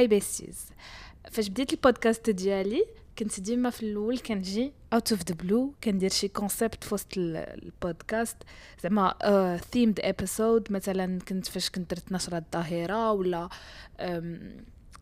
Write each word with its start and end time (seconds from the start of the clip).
hi 0.00 0.06
besties 0.06 0.66
فاش 1.30 1.48
بديت 1.48 1.72
البودكاست 1.72 2.30
ديالي 2.30 2.86
كنت 3.18 3.40
ديما 3.40 3.70
في 3.70 3.82
الأول 3.82 4.18
كنجي 4.18 4.72
out 4.92 5.12
of 5.12 5.22
the 5.28 5.34
blue 5.34 5.74
كندير 5.84 6.10
شي 6.10 6.28
concept 6.28 6.84
في 6.84 6.94
وسط 6.94 7.06
البودكاست. 7.16 8.36
زعما 8.82 9.14
themed 9.72 10.00
uh, 10.00 10.04
episode 10.04 10.72
مثلا 10.72 11.18
كنت 11.28 11.46
فاش 11.46 11.70
كنت 11.70 11.90
درت 11.90 12.12
نشرة 12.12 12.38
الظهيرة 12.38 13.12
ولا 13.12 13.48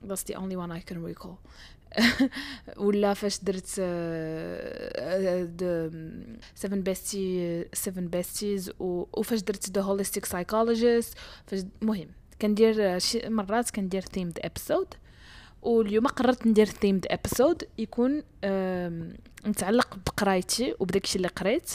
that's 0.09 0.23
the 0.23 0.35
only 0.35 0.57
one 0.57 0.73
I 0.73 0.81
can 0.91 1.03
recall. 1.03 1.37
ولا 2.87 3.15
فاش 3.15 3.39
درت 3.45 3.81
the 5.61 5.91
7 6.55 6.81
bestie 6.81 7.65
7 7.73 8.05
besties 8.07 8.73
وفاش 8.79 9.41
درت 9.41 9.71
the 9.71 9.83
holistic 9.83 10.25
psychologist 10.25 11.15
فاش 11.47 11.61
مهم. 11.83 12.09
كندير 12.43 12.99
شي 12.99 13.29
مرات 13.29 13.71
كندير 13.71 14.01
themed 14.01 14.39
episode 14.45 14.95
واليوم 15.63 16.07
قررت 16.07 16.47
ندير 16.47 16.67
themed 16.67 17.07
episode 17.11 17.63
يكون 17.79 18.23
متعلق 19.45 19.97
بقرايتي 20.07 20.75
وبداكشي 20.81 21.17
اللي 21.17 21.29
قريت. 21.29 21.71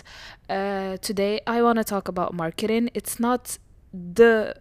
today 1.06 1.40
I 1.50 1.62
want 1.62 1.78
to 1.78 1.84
talk 1.94 2.08
about 2.10 2.34
marketing. 2.34 2.90
It's 3.00 3.20
not 3.20 3.58
the 4.20 4.54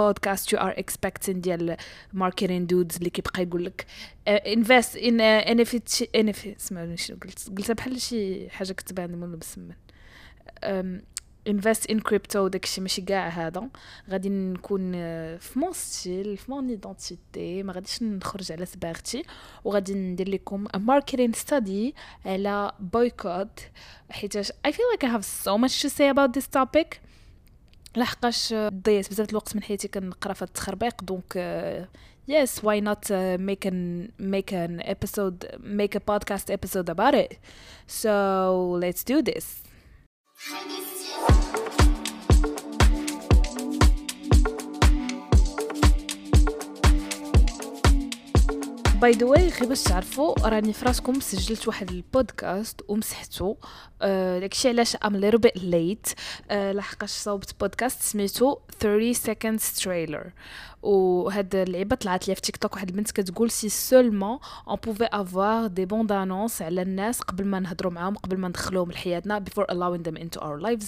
podcast 0.00 0.52
you 0.52 0.58
are 0.58 0.74
expecting 0.82 1.30
ديال 1.32 1.76
marketing 2.14 2.66
dudes 2.72 2.96
اللي 2.96 3.10
كيبقى 3.10 3.42
يقول 3.42 3.64
لك 3.64 3.86
in 4.28 4.64
uh, 4.64 5.48
NFT 5.50 6.04
NFT 6.16 6.58
سمعوني 6.58 6.96
شنو 6.96 7.16
قلت؟ 7.22 7.48
قلتها 7.58 7.74
بحال 7.74 8.00
شي 8.00 8.50
حاجة 8.50 8.72
كتبان 8.72 9.10
من 9.10 9.38
مسمن. 9.38 9.74
invest 11.48 11.90
in 11.90 12.00
crypto 12.00 12.48
داكشي 12.48 12.80
ماشي 12.80 13.02
كاع 13.02 13.28
هذا 13.28 13.68
غادي 14.10 14.28
نكون 14.28 14.92
في 15.38 15.58
mon 15.58 15.72
style 15.72 16.36
في 16.36 16.50
mon 16.50 16.68
identité 16.68 17.62
ما 17.62 17.72
غاديش 17.72 18.02
نخرج 18.02 18.52
على 18.52 18.66
صباغتي 18.66 19.22
وغادي 19.64 19.94
ندير 19.94 20.28
لكم 20.28 20.66
marketing 20.76 21.34
study 21.34 21.94
على 22.26 22.72
boycott 22.80 23.60
حيتاش 24.10 24.52
I 24.52 24.70
feel 24.70 24.88
like 24.94 25.04
I 25.04 25.10
have 25.16 25.24
so 25.24 25.58
much 25.58 25.82
to 25.82 25.88
say 25.88 26.08
about 26.14 26.32
this 26.32 26.46
topic. 26.58 26.96
لحقاش 27.96 28.54
ضيعت 28.54 29.10
بزاف 29.10 29.30
الوقت 29.30 29.56
من 29.56 29.62
حياتي 29.62 29.88
كنقرا 29.88 30.32
في 30.32 30.42
التخربيق 30.42 31.04
donc 31.04 31.88
yes 32.30 32.50
why 32.62 32.80
not 32.80 33.10
uh, 33.10 33.38
make 33.38 33.64
an 33.64 34.12
make 34.18 34.52
an 34.52 34.80
episode 34.94 35.38
make 35.60 35.94
a 35.94 36.00
podcast 36.00 36.50
episode 36.50 36.88
about 36.88 37.14
it? 37.14 37.38
So 37.86 38.78
let's 38.82 39.02
do 39.04 39.22
Bye. 41.28 41.59
by 49.00 49.12
the 49.12 49.26
way 49.26 49.48
غير 49.48 49.68
باش 49.68 49.82
تعرفوا 49.82 50.48
راني 50.48 50.72
فراسكم 50.72 51.20
سجلت 51.20 51.68
واحد 51.68 51.90
البودكاست 51.90 52.80
ومسحتو. 52.88 53.56
آه 54.02 54.38
داكشي 54.38 54.68
علاش 54.68 54.96
I'm 54.96 55.16
a 55.16 55.19
little 55.19 55.38
bit 55.38 55.56
late 55.56 56.08
لحقاش 56.50 57.10
صوبت 57.10 57.54
بودكاست 57.60 58.02
سميتو 58.02 58.56
30 58.80 59.14
seconds 59.14 59.80
trailer. 59.82 60.26
وهاد 60.82 61.54
اللعيبه 61.54 61.96
طلعت 61.96 62.28
لي 62.28 62.34
في 62.34 62.40
تيك 62.40 62.56
توك 62.56 62.74
واحد 62.74 62.88
البنت 62.88 63.10
كتقول 63.10 63.50
si 63.50 63.68
seulement 63.68 64.38
on 64.68 64.76
pouvait 64.84 65.04
avoir 65.12 65.66
des 65.66 65.84
bandes-annonces 65.86 66.62
على 66.62 66.82
الناس 66.82 67.20
قبل 67.20 67.44
ما 67.44 67.60
نهضروا 67.60 67.92
معاهم 67.92 68.14
قبل 68.14 68.36
ما 68.36 68.48
ندخلوهم 68.48 68.90
لحياتنا 68.90 69.44
before 69.44 69.64
allowing 69.64 70.10
them 70.10 70.16
into 70.22 70.40
our 70.40 70.62
lives. 70.62 70.86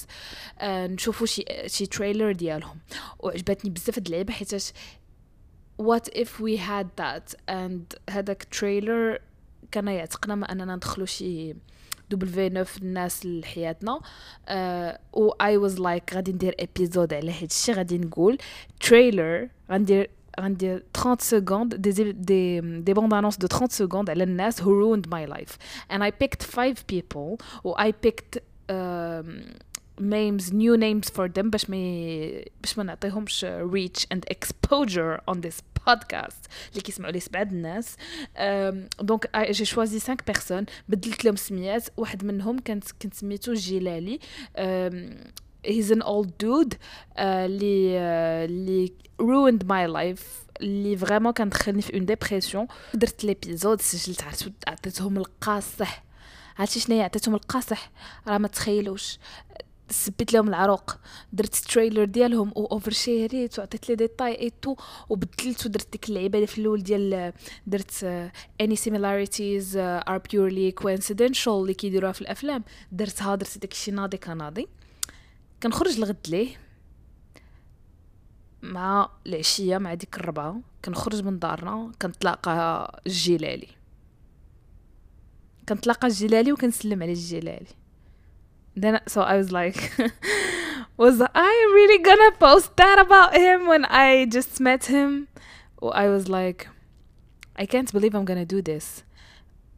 آه 0.58 0.86
نشوفوا 0.86 1.26
شي 1.26 1.44
شي 1.66 1.86
trailer 1.86 2.32
ديالهم. 2.32 2.76
وعجبتني 3.18 3.70
بزاف 3.70 3.98
هاد 3.98 4.06
اللعيبه 4.06 4.32
حيتاش 4.32 4.72
what 5.78 6.08
if 6.12 6.40
we 6.40 6.56
had 6.56 6.86
that? 6.96 7.34
And 7.48 7.98
هذاك 8.10 8.44
trailer 8.44 9.18
كان 9.72 9.88
يعتقنا 9.88 10.34
ما 10.34 10.52
أننا 10.52 10.76
ندخلو 10.76 11.04
شي 11.04 11.54
دبليو 12.10 12.64
9 12.64 12.82
الناس 12.82 13.26
لحياتنا. 13.26 14.00
uh, 14.48 14.52
و 15.12 15.28
I 15.40 15.56
was 15.56 15.80
like 15.80 16.14
غادي 16.14 16.32
ندير 16.32 16.54
épisode 16.60 17.14
على 17.14 17.32
هاد 17.32 17.42
الشيء 17.42 17.74
غادي 17.74 17.98
نقول 17.98 18.38
trailer 18.80 19.48
غندير 19.70 20.10
غندير 20.40 20.84
30 20.94 21.16
secondes 21.18 21.74
des 21.74 22.12
des 22.12 22.60
des 22.60 22.94
bandes-annonces 22.94 23.36
de 23.36 23.46
30 23.46 23.68
secondes 23.68 24.10
على 24.10 24.24
الناس 24.24 24.60
who 24.62 24.64
ruined 24.64 25.06
my 25.08 25.34
life. 25.34 25.56
And 25.90 26.02
I 26.02 26.10
picked 26.10 26.42
five 26.42 26.76
people 26.92 27.44
و 27.64 27.74
I 27.74 27.92
picked 28.06 28.38
um, 28.70 29.26
names 30.00 30.44
new 30.52 30.76
names 30.76 31.10
for 31.14 31.28
them. 31.28 31.50
باش 31.50 31.70
ما 31.70 31.76
باش 32.60 32.78
ما 32.78 32.84
نعطيهمش 32.84 33.46
reach 33.46 34.06
and 34.14 34.20
exposure 34.34 35.20
on 35.30 35.36
this 35.36 35.60
podcast 35.88 36.48
اللي 36.70 36.80
كيسمعوا 36.84 37.12
لي 37.12 37.20
سبعة 37.20 37.42
الناس. 37.42 37.96
donc 39.00 39.30
j'ai 39.50 39.64
choisi 39.64 40.00
5 40.00 40.16
personnes 40.26 40.66
بدلت 40.88 41.24
لهم 41.24 41.36
سميات. 41.36 41.88
واحد 41.96 42.24
منهم 42.24 42.58
كانت 42.58 42.84
كنت 43.02 43.14
سميتو 43.14 43.54
جيلالي. 43.54 44.18
He's 45.66 45.90
an 45.94 46.02
old 46.02 46.28
dude 46.44 46.76
اللي 47.18 47.98
اللي 48.44 48.92
ruined 49.22 49.62
my 49.62 49.94
life. 49.96 50.24
اللي 50.60 50.96
vraiment 50.96 51.32
كان 51.32 51.48
دخلني 51.48 51.82
في 51.82 51.94
une 51.94 52.06
dépression 52.06 52.66
درت 52.94 53.24
l'épisode 53.24 53.80
سجلت 53.80 54.24
عطيتهم 54.68 55.16
القاصح. 55.16 56.04
عرفتي 56.58 56.80
شنو 56.80 57.02
عطيتهم 57.02 57.34
القاصح؟ 57.34 57.90
راه 58.28 58.38
ما 58.38 58.48
تخيلوش. 58.48 59.18
سبيت 59.92 60.32
لهم 60.32 60.48
العروق. 60.48 60.96
درت 61.32 61.54
trailer 61.54 62.04
ديالهم 62.04 62.52
و 62.56 62.66
overshare 62.66 62.90
يت 62.90 63.58
وعطيت 63.58 63.88
لي 63.88 63.94
ديتاي 63.94 64.40
اي 64.40 64.52
تو 64.62 64.76
وبدلت 65.08 65.66
ودرت 65.66 65.92
ديك 65.92 66.08
اللعيبة 66.08 66.46
في 66.46 66.58
الأول 66.58 66.82
ديال 66.82 67.32
درت 67.66 68.04
any 68.60 68.76
similarities 68.76 69.76
are 69.76 70.18
purely 70.18 70.72
coincidental 70.72 71.52
اللي 71.52 71.74
كيديروها 71.74 72.12
في 72.12 72.20
الأفلام. 72.20 72.64
درتها 72.92 73.34
درت 73.34 73.58
داكشي 73.58 73.90
ناضي 73.90 74.16
كناضي. 74.16 74.68
كنخرج 75.62 75.98
لغد 75.98 76.26
ليه 76.28 76.56
مع 78.62 79.10
العشية 79.26 79.78
مع 79.78 79.94
ديك 79.94 80.16
الربعة. 80.16 80.60
كنخرج 80.84 81.24
من 81.24 81.38
دارنا 81.38 81.92
كنتلاقى 82.02 83.00
الجلالي 83.06 83.68
كنتلاقى 85.68 86.06
الجلالي 86.08 86.52
وكنسلم 86.52 87.02
على 87.02 87.12
الجلالي 87.12 87.81
then 88.75 88.99
so 89.07 89.21
I 89.21 89.37
was 89.37 89.51
like 89.51 89.91
was 90.97 91.21
I 91.21 91.71
really 91.73 92.01
gonna 92.03 92.31
post 92.39 92.75
that 92.77 92.99
about 92.99 93.35
him 93.35 93.67
when 93.67 93.85
I 93.85 94.25
just 94.25 94.59
met 94.59 94.85
him 94.85 95.27
I 95.81 96.09
was 96.09 96.27
like 96.27 96.67
I 97.55 97.65
can't 97.65 97.91
believe 97.91 98.13
I'm 98.15 98.25
gonna 98.25 98.45
do 98.45 98.61
this 98.61 99.03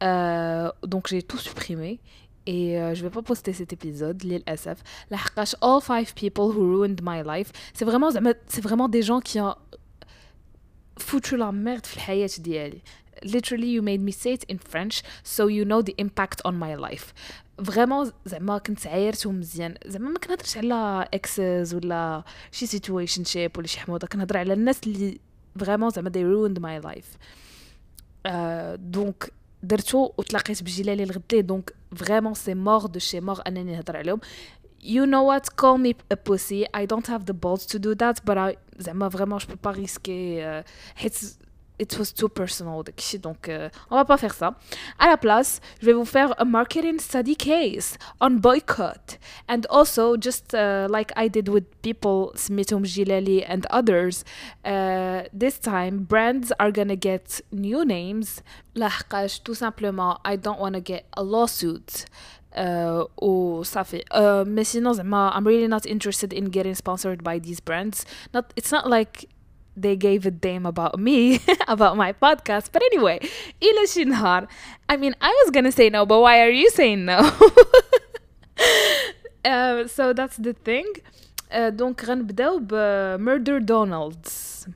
euh, 0.02 0.70
donc 0.82 1.08
j'ai 1.08 1.22
tout 1.22 1.38
supprimé 1.38 2.00
et 2.46 2.78
euh, 2.78 2.94
je 2.94 3.02
vais 3.02 3.10
pas 3.10 3.22
poster 3.22 3.52
cet 3.52 3.72
épisode 3.72 4.24
للأسف 4.24 4.78
لحقاش 5.10 5.54
all 5.62 5.80
five 5.80 6.14
people 6.14 6.52
who 6.52 6.62
ruined 6.62 7.02
my 7.02 7.22
life 7.22 7.52
c'est 7.74 7.84
vraiment 7.84 8.10
c'est 8.46 8.62
vraiment 8.62 8.88
des 8.88 9.02
gens 9.02 9.20
qui 9.20 9.40
ont 9.40 9.54
foutu 10.98 11.36
la 11.36 11.52
merde 11.52 11.86
في 11.86 11.96
الحياة 11.96 12.30
ديالي 12.38 12.82
literally 13.22 13.66
you 13.66 13.82
made 13.82 14.00
me 14.00 14.12
say 14.12 14.32
it 14.32 14.44
in 14.48 14.58
French 14.58 15.02
so 15.22 15.46
you 15.46 15.64
know 15.64 15.82
the 15.82 15.94
impact 15.98 16.40
on 16.44 16.52
my 16.52 16.74
life 16.74 17.12
فريمون 17.63 18.11
زعما 18.25 18.57
كنت 18.57 18.87
عايرت 18.87 19.27
مزيان 19.27 19.75
زعما 19.85 20.09
ما 20.09 20.19
كنهضرش 20.19 20.57
على 20.57 21.07
اكسز 21.13 21.75
ولا 21.75 22.23
شي 22.51 22.65
سيتويشن 22.65 23.23
شيب 23.23 23.57
ولا 23.57 23.67
شي 23.67 23.79
حموضة. 23.79 24.07
كنهضر 24.07 24.37
على 24.37 24.53
الناس 24.53 24.81
اللي 24.87 25.19
فريمون 25.59 25.89
زعما 25.89 26.09
they 26.09 26.13
ruined 26.13 26.59
my 26.59 26.87
life. 26.87 27.17
دونك 28.75 29.31
درتو 29.63 30.11
وتلاقيت 30.17 30.63
بجلالي 30.63 31.03
الغدلي. 31.03 31.41
دونك 31.41 31.73
فريمون 31.95 32.33
سي 32.33 32.53
مور 32.53 32.85
دو 32.85 32.99
شي 32.99 33.19
مور 33.19 33.41
أنني 33.47 33.75
نهضر 33.75 33.97
عليهم. 33.97 34.19
You 34.83 35.05
know 35.05 35.23
what? 35.31 35.45
Call 35.61 35.77
me 35.77 35.93
a 36.13 36.17
pussy. 36.29 36.65
I 36.79 36.85
don't 36.85 37.07
have 37.07 37.25
the 37.25 37.33
balls 37.33 37.65
to 37.65 37.79
do 37.79 37.95
that 37.95 38.17
but 38.25 38.37
I 38.37 38.57
زعما 38.79 39.09
فريمون 39.09 39.39
peux 39.39 39.67
pas 39.67 39.75
risquer 39.75 40.63
حيت 40.95 41.19
it 41.80 41.98
was 41.98 42.12
too 42.12 42.28
personal 42.28 42.84
donc 43.22 43.48
euh, 43.48 43.70
on 43.90 43.96
va 43.96 44.04
pas 44.04 44.18
faire 44.18 44.34
ça 44.34 44.54
à 44.98 45.06
la 45.08 45.16
place 45.16 45.60
je 45.80 45.86
vais 45.86 45.94
vous 45.94 46.04
faire 46.04 46.34
a 46.38 46.44
marketing 46.44 47.00
study 47.00 47.34
case 47.34 47.96
on 48.20 48.32
boycott 48.38 49.18
and 49.48 49.62
also 49.70 50.16
just 50.16 50.54
uh, 50.54 50.86
like 50.90 51.10
I 51.16 51.28
did 51.28 51.48
with 51.48 51.64
people 51.80 52.32
Smithum 52.36 52.84
Gileli 52.84 53.42
and 53.48 53.66
others 53.70 54.24
uh, 54.64 55.22
this 55.32 55.58
time 55.58 56.04
brands 56.04 56.52
are 56.60 56.70
gonna 56.70 56.96
get 56.96 57.40
new 57.50 57.84
names 57.84 58.42
لحقاش 58.76 59.40
tout 59.42 59.54
simplement 59.54 60.18
I 60.24 60.36
don't 60.36 60.60
want 60.60 60.74
to 60.74 60.80
get 60.82 61.06
a 61.16 61.22
lawsuit 61.22 62.04
uh, 62.54 63.04
وصافي 63.16 64.04
uh, 64.10 64.44
mais 64.46 64.64
sinon 64.64 65.00
I'm 65.00 65.46
really 65.46 65.68
not 65.68 65.86
interested 65.86 66.34
in 66.34 66.50
getting 66.50 66.74
sponsored 66.74 67.24
by 67.24 67.38
these 67.38 67.60
brands 67.60 68.04
not 68.34 68.52
it's 68.56 68.70
not 68.70 68.86
like 68.86 69.28
they 69.76 69.96
gave 69.96 70.26
a 70.26 70.30
damn 70.30 70.66
about 70.66 70.98
me 70.98 71.40
about 71.68 71.96
my 71.96 72.12
podcast 72.12 72.66
but 72.72 72.82
anyway 72.92 73.18
إلى 73.62 73.86
شي 73.86 74.04
نهار 74.04 74.48
I 74.88 74.96
mean 74.96 75.14
I 75.20 75.32
was 75.44 75.50
gonna 75.50 75.72
say 75.72 75.90
no 75.90 76.06
but 76.06 76.20
why 76.20 76.40
are 76.40 76.50
you 76.50 76.70
saying 76.70 77.04
no 77.04 77.18
uh, 79.44 79.86
so 79.86 80.12
that's 80.12 80.36
the 80.36 80.52
thing 80.52 80.86
uh, 81.52 81.70
دونك 81.70 82.04
غنبداو 82.04 82.58
ب 82.58 82.72
Murder 83.18 83.60
Donalds 83.60 84.66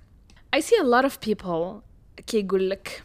I 0.57 0.61
see 0.61 0.77
a 0.81 0.85
lot 0.85 1.05
of 1.05 1.21
people 1.21 1.83
كيقول 2.27 2.71
لك 2.71 3.03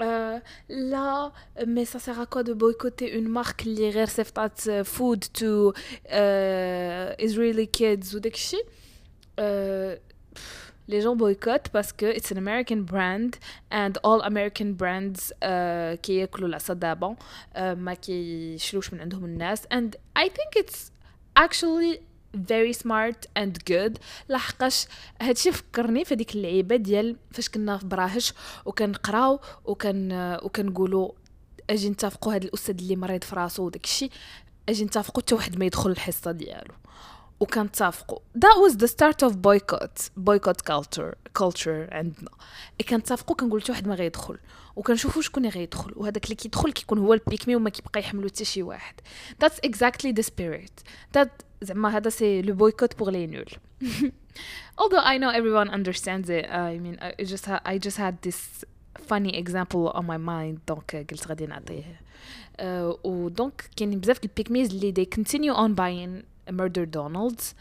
Euh, 0.00 0.38
là, 0.68 1.32
mais 1.66 1.84
ça 1.84 1.98
sert 1.98 2.20
à 2.20 2.26
quoi 2.26 2.44
de 2.44 2.52
boycotter 2.52 3.18
une 3.18 3.28
marque 3.28 3.62
qui 3.64 3.90
غير 3.90 4.06
صيفطات 4.06 4.60
food 4.84 5.20
to 5.32 5.72
uh, 6.06 7.14
Israeli 7.18 7.66
kids 7.66 8.14
ou 8.14 8.18
داكشي 8.18 8.56
uh, 8.56 9.98
Les 10.87 11.01
gens 11.01 11.15
boycottent 11.15 11.69
parce 11.69 11.91
que 11.93 12.05
it's 12.17 12.31
an 12.31 12.37
American 12.37 12.81
brand 12.93 13.31
and 13.71 13.93
all 14.03 14.21
American 14.21 14.73
brands 14.73 15.31
uh, 15.41 15.95
كياكلوا 16.01 16.47
العصا 16.49 16.73
دابا 16.73 17.15
uh, 17.55 17.59
ما 17.59 17.93
كيشروش 17.93 18.93
من 18.93 19.01
عندهم 19.01 19.25
الناس 19.25 19.61
and 19.73 19.95
I 20.19 20.27
think 20.27 20.63
it's 20.63 20.91
actually 21.39 21.99
very 22.35 22.73
smart 22.73 23.27
and 23.35 23.63
good. 23.65 23.99
لحقاش 24.29 24.87
هادشي 25.21 25.51
فكرني 25.51 26.05
في 26.05 26.15
ديك 26.15 26.35
اللعيبة 26.35 26.75
ديال 26.75 27.15
فاش 27.31 27.49
كنا 27.49 27.77
في 27.77 27.85
براهش 27.85 28.33
وكنقراو 28.65 29.39
وكان 29.65 30.37
وكنقولوا 30.43 31.11
أجي 31.69 31.89
نتفقوا 31.89 32.35
هاد 32.35 32.43
الأستاذ 32.43 32.77
اللي 32.79 32.95
مريض 32.95 33.23
في 33.23 33.35
راسو 33.35 33.65
وداكشي 33.65 34.09
أجي 34.69 34.85
نتفقوا 34.85 35.23
حتى 35.23 35.35
واحد 35.35 35.59
ما 35.59 35.65
يدخل 35.65 35.89
الحصة 35.89 36.31
ديالو. 36.31 36.73
وكنتفقوا. 37.43 38.19
That 38.37 38.57
was 38.65 38.77
the 38.77 38.87
start 38.87 39.27
of 39.27 39.41
boycott 39.41 40.09
boycott 40.17 40.63
culture 40.71 41.13
culture 41.39 41.93
عندنا. 41.93 42.29
كنتفقوا 42.89 43.35
كنقول 43.35 43.61
حتى 43.61 43.71
واحد 43.71 43.87
ما 43.87 43.95
غيدخل 43.95 44.37
وكنشوفوا 44.75 45.21
شكون 45.21 45.45
غيدخل 45.45 45.93
وهذاك 45.95 46.23
اللي 46.25 46.35
كيدخل 46.35 46.71
كيكون 46.71 46.99
هو 46.99 47.13
البيكمي 47.13 47.55
وما 47.55 47.69
كيبقى 47.69 47.99
يحملو 47.99 48.27
حتى 48.27 48.45
شي 48.45 48.63
واحد. 48.63 48.95
That's 49.43 49.69
exactly 49.69 50.13
the 50.19 50.23
spirit. 50.23 50.83
That 51.17 51.29
زعما 51.61 51.97
هذا 51.97 52.09
سي 52.09 52.41
لو 52.41 52.55
بويكوت 52.55 52.97
بور 52.99 53.11
لي 53.11 53.27
نول 53.27 53.45
although 54.81 55.03
I 55.03 55.17
know 55.17 55.29
everyone 55.29 55.69
understands 55.69 56.29
it. 56.29 56.45
I 56.49 56.79
mean 56.79 56.97
I 57.01 57.23
just 57.23 57.45
ha 57.45 57.61
I 57.65 57.77
just 57.77 57.97
had 57.97 58.15
this 58.27 58.65
funny 59.09 59.37
example 59.43 59.91
on 59.93 60.05
my 60.05 60.17
mind. 60.17 60.59
دونك 60.67 61.07
قلت 61.11 61.27
غادي 61.27 61.45
نعطيه. 61.45 62.01
Uh, 62.59 62.63
ودونك 63.03 63.69
كاينين 63.75 63.99
بزاف 63.99 64.23
البيكميز 64.23 64.73
اللي 64.73 64.93
they 64.93 65.19
continue 65.19 65.55
on 65.55 65.75
buying 65.75 66.32
murder 66.50 66.86
Donalds 66.86 67.54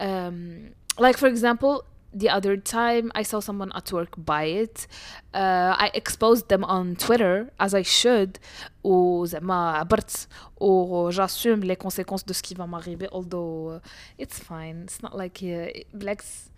um, 0.00 0.70
like 0.98 1.16
for 1.16 1.28
example 1.28 1.84
the 2.12 2.30
other 2.30 2.56
time 2.56 3.10
I 3.14 3.22
saw 3.22 3.40
someone 3.40 3.72
at 3.74 3.92
work 3.92 4.12
buy 4.16 4.44
it 4.44 4.86
uh, 5.34 5.74
I 5.76 5.90
exposed 5.94 6.48
them 6.48 6.62
on 6.64 6.94
Twitter 6.96 7.50
as 7.58 7.74
I 7.74 7.82
should 7.82 8.38
ou 8.84 9.26
زعما 9.26 9.78
عبرت 9.78 10.28
ou 10.60 11.10
j'assume 11.10 11.64
les 11.64 11.76
conséquences 11.76 12.24
de 12.24 12.32
ce 12.32 12.42
qui 12.42 12.54
va 12.54 12.66
m'arriver 12.66 13.08
although 13.12 13.76
uh, 13.76 13.80
it's 14.18 14.38
fine 14.38 14.84
it's 14.84 15.02
not 15.02 15.16
like 15.16 15.42
uh, 15.42 15.68
blacks 15.92 16.50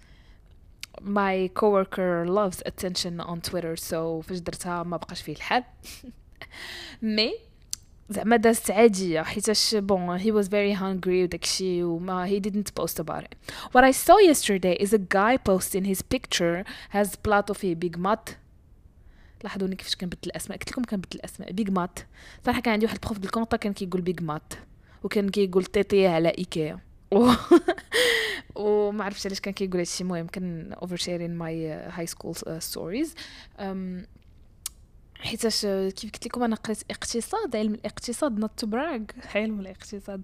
my 1.01 1.51
coworker 1.55 2.27
loves 2.27 2.63
attention 2.67 3.21
on 3.21 3.41
Twitter 3.41 3.77
so 3.77 4.21
فاش 4.23 4.39
درتها 4.39 4.83
ما 4.83 4.97
بقاش 4.97 5.23
فيه 5.23 5.33
الحال 5.33 5.65
mais 7.03 7.33
زعما 8.12 8.36
دازت 8.36 8.72
عادية 8.72 9.22
حيتاش 9.22 9.76
بون 9.76 10.20
he 10.20 10.32
was 10.32 10.48
very 10.48 10.80
hungry 10.80 11.08
وداكشي 11.08 11.84
وما 11.84 12.28
he 12.30 12.42
didn't 12.42 12.82
post 12.82 13.00
about 13.00 13.24
it. 13.24 13.36
What 13.72 13.84
I 13.84 13.92
saw 13.92 14.18
yesterday 14.18 14.76
is 14.80 14.94
a 14.94 14.98
guy 14.98 15.38
posting 15.38 15.86
his 15.86 16.02
picture 16.02 16.64
has 16.94 17.18
بلاطو 17.26 17.54
فيه 17.54 17.76
بيج 17.76 17.98
مات 17.98 18.30
لاحظوني 19.44 19.76
كيفاش 19.76 19.96
كنبدل 19.96 20.20
الأسماء. 20.26 20.58
قلت 20.58 20.72
لكم 20.72 20.84
كنبدل 20.84 21.20
الأسماء. 21.20 21.52
بيج 21.52 21.70
مات 21.70 22.00
صراحة 22.46 22.62
كان 22.62 22.74
عندي 22.74 22.86
واحد 22.86 22.98
ال 22.98 23.02
prof 23.02 23.20
بالكونطا 23.20 23.58
كان 23.58 23.74
كيقول 23.74 24.02
بيج 24.02 24.22
مات 24.22 24.54
وكان 25.04 25.30
كيقول 25.30 25.64
تيتي 25.64 26.08
على 26.08 26.30
ايكيا. 26.30 26.80
وما 28.56 29.04
عرفتش 29.04 29.26
علاش 29.26 29.40
كان 29.40 29.54
كيقول 29.54 29.78
هادشي. 29.78 30.04
المهم 30.04 30.28
كان 30.28 30.74
oversharing 30.74 31.36
my 31.36 31.72
high 31.72 32.06
school 32.06 32.36
stories 32.60 33.16
حيتاش 35.22 35.62
كيف 35.66 36.12
قلت 36.12 36.26
لكم 36.26 36.44
أنا 36.44 36.56
قريت 36.56 36.84
اقتصاد 36.92 37.56
علم 37.56 37.74
الاقتصاد 37.74 38.40
not 38.40 38.52
to 38.58 38.68
brag 38.68 39.02
علم 39.36 39.60
الاقتصاد. 39.60 40.22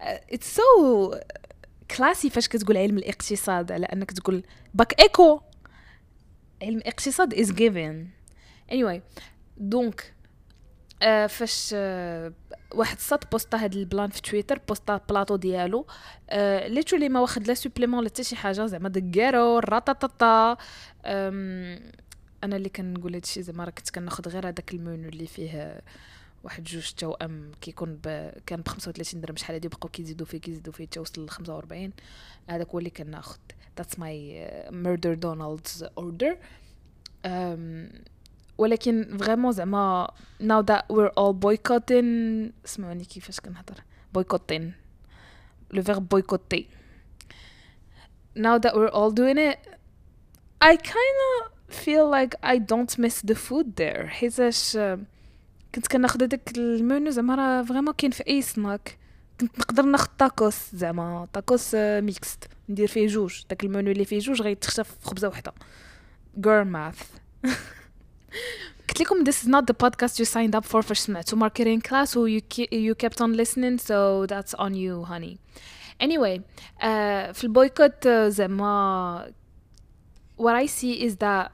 it's 0.00 0.56
so 0.56 1.14
classy 1.96 2.30
فاش 2.30 2.48
كتقول 2.48 2.76
علم 2.76 2.98
الاقتصاد 2.98 3.72
على 3.72 3.86
انك 3.86 4.10
تقول 4.10 4.42
bac 4.74 5.00
éco 5.00 5.40
علم 6.62 6.78
الاقتصاد 6.78 7.34
is 7.34 7.52
giving 7.52 8.08
anyway 8.72 9.00
donc 9.56 10.14
آه 11.02 11.26
فاش 11.26 11.70
آه 11.74 12.32
واحد 12.74 12.98
صات 12.98 13.30
posta 13.32 13.56
هاد 13.56 13.74
ال 13.74 13.81
plan 13.81 14.10
في 14.10 14.22
تويتر 14.22 14.60
posta 14.68 15.00
plateau 15.08 15.36
ديالو 15.36 15.86
آه 16.30 16.68
literally 16.68 17.08
ما 17.08 17.20
واخد 17.20 17.46
لا 17.46 17.54
supplément 17.54 18.04
لا 18.04 18.08
حتى 18.08 18.24
شي 18.24 18.36
حاجة 18.36 18.66
زعما 18.66 18.88
دكارو 18.88 19.58
راتاتاتا 19.58 20.56
أنا 22.44 22.56
اللي 22.56 22.68
كنقول 22.68 23.14
هادشي 23.14 23.42
زعما 23.42 23.64
راه 23.64 23.70
كنت 23.70 23.90
كناخذ 23.90 24.28
غير 24.28 24.48
هذاك 24.48 24.74
المنيو 24.74 25.08
اللي 25.08 25.26
فيه 25.26 25.80
واحد 26.44 26.64
جوج 26.64 26.90
توأم 26.90 27.50
كيكون 27.60 27.94
ب... 28.04 28.32
كان 28.46 28.60
ب 28.60 28.68
35 28.68 29.20
درهم 29.20 29.36
شحال 29.36 29.54
هادي 29.54 29.68
بقاو 29.68 29.90
كيزيدوا 29.90 30.26
فيه 30.26 30.38
كيزيدوا 30.38 30.72
فيه 30.72 30.86
حتى 30.86 31.00
وصل 31.00 31.24
ل 31.24 31.30
45 31.30 31.92
هذاك 32.48 32.68
هو 32.68 32.78
اللي 32.78 32.90
كناخذ 32.90 33.38
uh, 33.80 34.70
murder 34.70 35.14
Donald's 35.16 35.82
order. 35.96 36.36
um, 37.24 38.08
ولكن 38.58 39.18
vraiment 39.18 39.52
زعما 39.52 40.10
now 40.40 40.62
that 40.62 40.84
we're 40.88 41.12
all 41.18 41.32
boycotting 41.32 42.52
اسمعوني 42.64 43.04
كيفاش 43.04 43.40
كنهضر. 43.40 43.82
Boycotting. 44.18 44.72
Le 45.74 45.82
verbe 45.82 46.08
boycotter. 46.14 46.64
Now 48.36 48.58
that 48.58 48.74
we're 48.74 48.94
all 48.98 49.10
doing 49.10 49.38
it 49.38 49.58
I 50.60 50.76
kind 50.76 51.18
of 51.28 51.57
feel 51.68 52.08
like 52.10 52.34
I 52.42 52.58
don't 52.58 52.98
miss 52.98 53.22
the 53.22 53.34
food 53.34 53.76
there. 53.76 54.06
حيتاش 54.06 54.78
كنت 55.74 55.86
كناخد 55.86 56.22
هذاك 56.22 56.52
المنيو 56.56 57.10
زعما 57.10 57.34
راه 57.34 57.62
vraiment 57.62 57.94
كاين 57.94 58.10
في 58.10 58.24
أي 58.28 58.42
سناك. 58.42 58.98
كنت 59.40 59.58
نقدر 59.58 59.82
ناخد 59.82 60.08
تاكوس 60.18 60.74
زعما 60.74 61.28
تاكوس 61.32 61.74
mixte 61.74 62.44
ندير 62.68 62.88
فيه 62.88 63.06
جوج. 63.06 63.42
داك 63.50 63.64
المنيو 63.64 63.92
اللي 63.92 64.04
فيه 64.04 64.18
جوج 64.18 64.42
غيتخشف 64.42 64.88
في 65.00 65.06
خبزة 65.06 65.28
وحدة. 65.28 65.52
Girl 66.40 66.66
math. 66.66 67.04
قلت 68.88 69.00
لكم 69.00 69.24
this 69.24 69.42
is 69.42 69.48
not 69.48 69.64
the 69.66 69.74
podcast 69.74 70.18
you 70.18 70.24
signed 70.24 70.54
up 70.54 70.64
for 70.64 70.80
فاش 70.80 70.98
سمعتو 70.98 71.36
marketing 71.36 71.80
class 71.88 72.16
و 72.16 72.38
you, 72.38 72.42
you 72.72 72.94
kept 72.94 73.20
on 73.20 73.36
listening 73.36 73.78
so 73.78 74.26
that's 74.26 74.54
on 74.54 74.74
you 74.74 75.04
honey. 75.04 75.36
Anyway 76.02 76.40
uh, 76.80 77.32
في 77.32 77.44
ال 77.44 77.52
boycott 77.52 78.08
زعما 78.08 79.32
what 80.38 80.54
I 80.54 80.66
see 80.66 80.94
is 81.06 81.16
that 81.24 81.50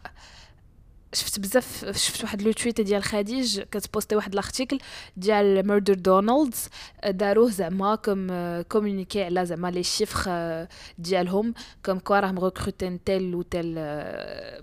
شفت 1.14 1.40
بزاف 1.40 1.96
شفت 1.96 2.22
واحد 2.22 2.42
le 2.43 2.52
tweet 2.52 2.81
ديال 2.81 3.02
خديج 3.02 3.60
كت 3.60 3.74
poster 3.74 4.17
واحد 4.17 4.34
l'article 4.34 4.79
ديال 5.17 5.67
ميردر 5.67 5.94
دونالدز 5.94 6.69
داروه 7.06 7.50
زعما 7.50 7.94
comme 7.94 8.29
communiqué 8.63 9.24
على 9.24 9.46
زعما 9.46 9.70
les 9.70 9.82
chiffres 9.82 10.67
ديالهم 10.98 11.55
comme 11.84 11.98
quoi 11.98 12.20
راهم 12.20 12.38
recruteين 12.39 13.05
tel 13.05 13.34
et 13.34 13.43
tel 13.43 13.74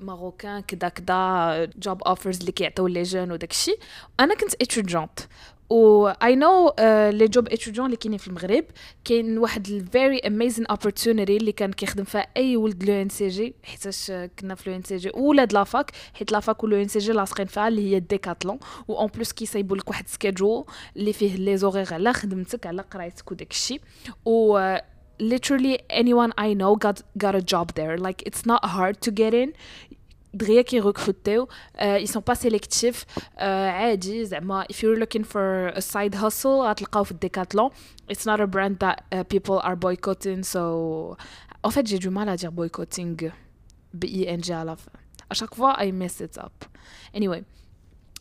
marocain 0.01 0.61
كدا 0.61 0.89
كدا 0.89 1.65
job 1.77 2.03
offers 2.03 2.39
اللي 2.39 2.51
كيعطيو 2.51 2.87
les 2.87 3.03
jeunes 3.03 3.31
وداكشي 3.31 3.75
أنا 4.19 4.35
كنت 4.35 4.53
étudiante 4.61 5.19
و 5.71 6.07
I 6.07 6.35
know 6.35 6.73
les 7.09 7.27
jobs 7.27 7.47
étudiants 7.47 7.85
اللي 7.85 7.97
كاينين 7.97 8.17
في 8.19 8.27
المغرب 8.27 8.65
كاين 9.05 9.37
واحد 9.37 9.67
ال 9.67 9.78
very 9.78 10.19
amazing 10.19 10.65
opportunity 10.65 11.37
اللي 11.37 11.51
كان 11.51 11.73
كيخدم 11.73 12.03
فيها 12.03 12.27
أي 12.37 12.57
ولد 12.57 12.83
l'ENCG 12.83 13.53
حيتاش 13.63 14.11
كنا 14.39 14.55
في 14.55 14.69
l'ENCG 14.69 15.11
ولاد 15.13 15.53
la 15.53 15.68
fac 15.68 15.91
حيت 16.13 16.31
la 16.31 16.44
fac 16.44 16.63
و 16.63 16.81
l'ENCG 16.81 17.11
لاصقين 17.11 17.45
فيها 17.45 17.67
اللي 17.67 17.95
هي 17.95 17.99
ديكاتلون 17.99 18.59
و 18.87 18.99
en 18.99 19.07
plus 19.07 19.31
كيصايبوا 19.31 19.77
لك 19.77 19.89
واحد 19.89 20.07
schedule 20.07 20.65
اللي 20.97 21.13
فيه 21.13 21.35
les 21.35 21.57
horaires 21.57 21.93
على 21.93 22.13
خدمتك 22.13 22.67
على 22.67 22.81
قرايتك 22.81 23.31
وداك 23.31 23.51
الشيء. 23.51 23.81
و 24.25 24.77
literally 25.21 25.77
anyone 26.01 26.31
I 26.37 26.53
know 26.53 26.75
got 26.75 26.97
got 27.17 27.35
a 27.35 27.43
job 27.53 27.67
there. 27.79 27.97
Like 28.07 28.19
it's 28.25 28.43
not 28.51 28.61
hard 28.65 28.95
to 29.05 29.11
get 29.11 29.33
in. 29.33 29.53
دغيا 30.34 30.62
كيغوكروتيو 30.62 31.46
uh, 31.46 31.98
ils 32.00 32.08
sont 32.08 32.22
pas 32.22 32.34
sélectifs 32.34 33.04
uh, 33.38 33.42
عادي 33.42 34.24
زعما 34.24 34.64
if 34.72 34.76
you're 34.76 34.98
looking 34.98 35.24
for 35.24 35.72
a 35.74 35.80
side 35.80 36.14
hustle 36.14 36.46
غتلقاو 36.46 37.04
في 37.04 37.12
الديكاتلون 37.12 37.70
it's 38.12 38.26
not 38.26 38.40
a 38.40 38.46
brand 38.46 38.76
that 38.78 39.00
uh, 39.12 39.24
people 39.24 39.60
are 39.62 39.76
boycotting 39.76 40.42
so 40.42 41.16
en 41.64 41.70
fait 41.70 41.86
j'ai 41.86 41.98
du 41.98 42.10
mal 42.10 42.28
à 42.28 42.36
dire 42.36 42.52
boycotting 42.52 43.30
b 43.92 44.04
i 44.04 44.24
n 44.26 44.40
g 44.42 44.52
à 44.52 44.64
la 44.64 44.76
fin 44.76 44.92
à 45.30 45.34
chaque 45.34 45.54
fois 45.54 45.72
I 45.84 45.92
mess 45.92 46.20
it 46.20 46.36
up 46.46 46.56
anyway 47.14 47.42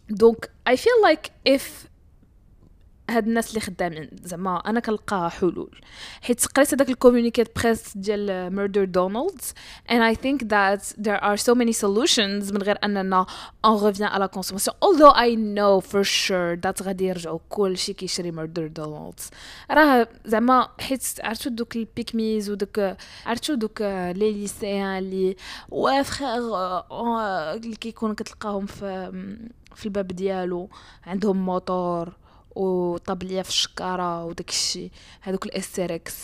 donc 0.10 0.38
I 0.72 0.76
feel 0.78 1.00
like 1.10 1.32
if 1.56 1.66
هاد 3.11 3.27
الناس 3.27 3.49
اللي 3.49 3.61
خدامين. 3.61 4.11
زعما 4.23 4.57
أنا 4.57 4.81
كنلقى 4.81 5.31
حلول. 5.31 5.81
حيت 6.23 6.47
قريت 6.47 6.75
هذاك 6.75 6.89
ال 6.89 6.94
communiqué 6.94 7.48
de 7.48 7.59
presse 7.59 7.97
ديال 7.97 8.55
ميردر 8.57 8.85
دونالدز 8.85 9.55
and 9.89 10.03
I 10.03 10.15
think 10.15 10.49
that 10.49 10.83
there 10.99 11.21
are 11.25 11.37
so 11.37 11.55
many 11.55 11.73
solutions 11.73 12.53
من 12.53 12.63
غير 12.63 12.79
أننا 12.85 13.27
on 13.67 13.79
revient 13.79 14.11
à 14.13 14.19
la 14.19 14.29
consommation. 14.29 14.73
Although 14.83 15.13
I 15.15 15.35
know 15.35 15.81
for 15.81 16.05
sure 16.05 16.83
غادي 16.83 17.05
يرجعوا 17.07 17.39
كلشي 17.49 17.93
كيشري 17.93 18.31
ميردر 18.31 18.67
دونالدز 18.67 19.31
راه 19.71 20.09
زعما 20.25 20.69
حيت 20.81 21.03
عرفتو 21.25 21.51
دوك 21.51 21.77
ال 21.77 21.86
Big 21.86 22.15
Macs 22.15 22.51
ودوك 22.51 22.97
عرفتو 23.27 23.55
دوك 23.55 23.83
لي 23.83 24.33
ليسيان 24.33 24.99
اللي 24.99 25.37
وا 25.69 26.03
فخير 26.03 26.39
اللي 27.55 27.77
كيكونوا 27.77 28.15
كتلقاهم 28.15 28.67
في 28.67 29.13
في 29.75 29.87
الباب 29.87 30.07
ديالو 30.07 30.69
عندهم 31.07 31.47
موتور. 31.47 32.20
وطابليه 32.55 33.43
في 33.43 33.49
الشكارة 33.49 34.25
وداك 34.25 34.49
الشيء 34.49 34.91
هذوك 35.21 35.47
الاستريكس 35.47 36.15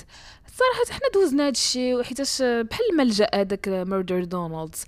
صراحة 0.57 0.99
حنا 0.99 1.09
دوزنا 1.15 1.47
هادشي 1.47 2.05
حيتاش 2.05 2.43
بحال 2.43 2.91
الملجأ 2.93 3.29
هذاك 3.35 3.69
ميردر 3.69 4.25
دونالدز 4.25 4.85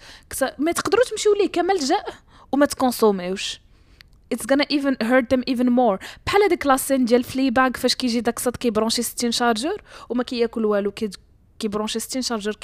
ما 0.58 0.72
تقدروا 0.72 1.04
تمشيو 1.04 1.34
ليه 1.34 1.48
كملجأ 1.48 2.04
وما 2.52 2.66
تكونسوميوش. 2.66 3.60
It's 4.34 4.46
gonna 4.46 4.66
even 4.68 4.96
hurt 5.02 5.30
them 5.30 5.42
even 5.46 5.68
more. 5.70 5.98
بحال 6.26 6.42
هذيك 6.44 6.66
لاسين 6.66 7.04
ديال 7.04 7.24
فلي 7.24 7.50
باغ 7.50 7.70
فاش 7.70 7.94
كيجي 7.94 8.20
داك 8.20 8.36
الصاد 8.36 8.56
كيبرونشي 8.56 9.02
60 9.02 9.32
شارجور 9.32 9.82
وما 10.08 10.22
كياكل 10.22 10.64
والو 10.64 10.92
كيبرونشي 11.58 11.98
60 11.98 12.22
chargeur 12.22 12.54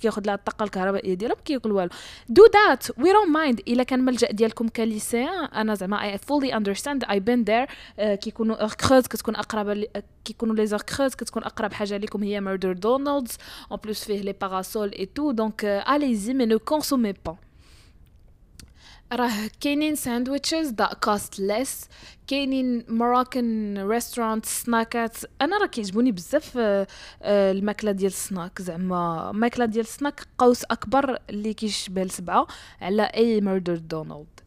كياخذ 0.00 0.22
لها 0.26 0.34
الطاقة 0.34 0.64
الكهربائية 0.64 1.14
ديالها 1.14 1.36
ما 1.36 1.42
كياكل 1.42 1.72
والو. 1.72 1.90
do 2.28 2.42
that 2.54 2.98
we 2.98 3.12
don't 3.12 3.30
mind 3.30 3.60
إلا 3.68 3.82
كان 3.82 4.04
ملجأ 4.04 4.30
ديالكم 4.30 4.68
ك 4.68 4.77
lycéens 4.77 5.44
أنا 5.44 5.74
زعما 5.74 6.04
I 6.04 6.18
fully 6.18 6.56
understand 6.56 7.04
I've 7.04 7.20
been 7.20 7.44
there 7.44 7.66
كيكونوا 8.16 8.68
creuses 8.68 9.06
كتكون 9.06 9.36
أقرب 9.36 9.84
كيكونوا 10.24 10.54
les 10.54 10.66
heures 10.66 10.82
creuses 10.82 11.14
كتكون 11.14 11.44
أقرب 11.44 11.72
حاجة 11.72 11.96
لكم 11.96 12.22
هي 12.22 12.40
Murder 12.40 12.72
Donalds 12.72 13.36
en 13.70 13.78
plus 13.84 14.04
فيه 14.04 14.20
les 14.20 14.32
parasols 14.32 14.92
et 14.92 15.06
tout 15.06 15.30
donc 15.30 15.64
allez-y 15.64 16.34
mais 16.34 16.46
ne 16.46 16.58
consommez 16.58 17.12
pas 17.26 17.36
راه 19.12 19.50
كاينين 19.60 19.94
sandwiches 19.94 20.74
that 20.82 20.94
cost 21.06 21.38
less. 21.38 21.88
كاينين 22.26 22.84
Moroccan 22.88 23.74
restaurants 23.88 24.46
سناكات 24.46 25.16
أنا 25.42 25.58
راه 25.58 25.66
كيعجبوني 25.66 26.12
بزاف 26.12 26.58
آه، 26.58 26.86
آه، 27.22 27.52
الماكلة 27.52 27.92
ديال 27.92 28.10
السناك 28.12 28.62
زعما 28.62 29.32
ماكلة 29.32 29.64
ديال 29.64 29.84
السناك 29.84 30.20
قوس 30.38 30.64
أكبر 30.64 31.18
اللي 31.30 31.54
كيشبه 31.54 32.02
لسبعه 32.02 32.46
على 32.80 33.02
أي 33.02 33.40
Murder 33.40 33.76
Donald 33.76 34.40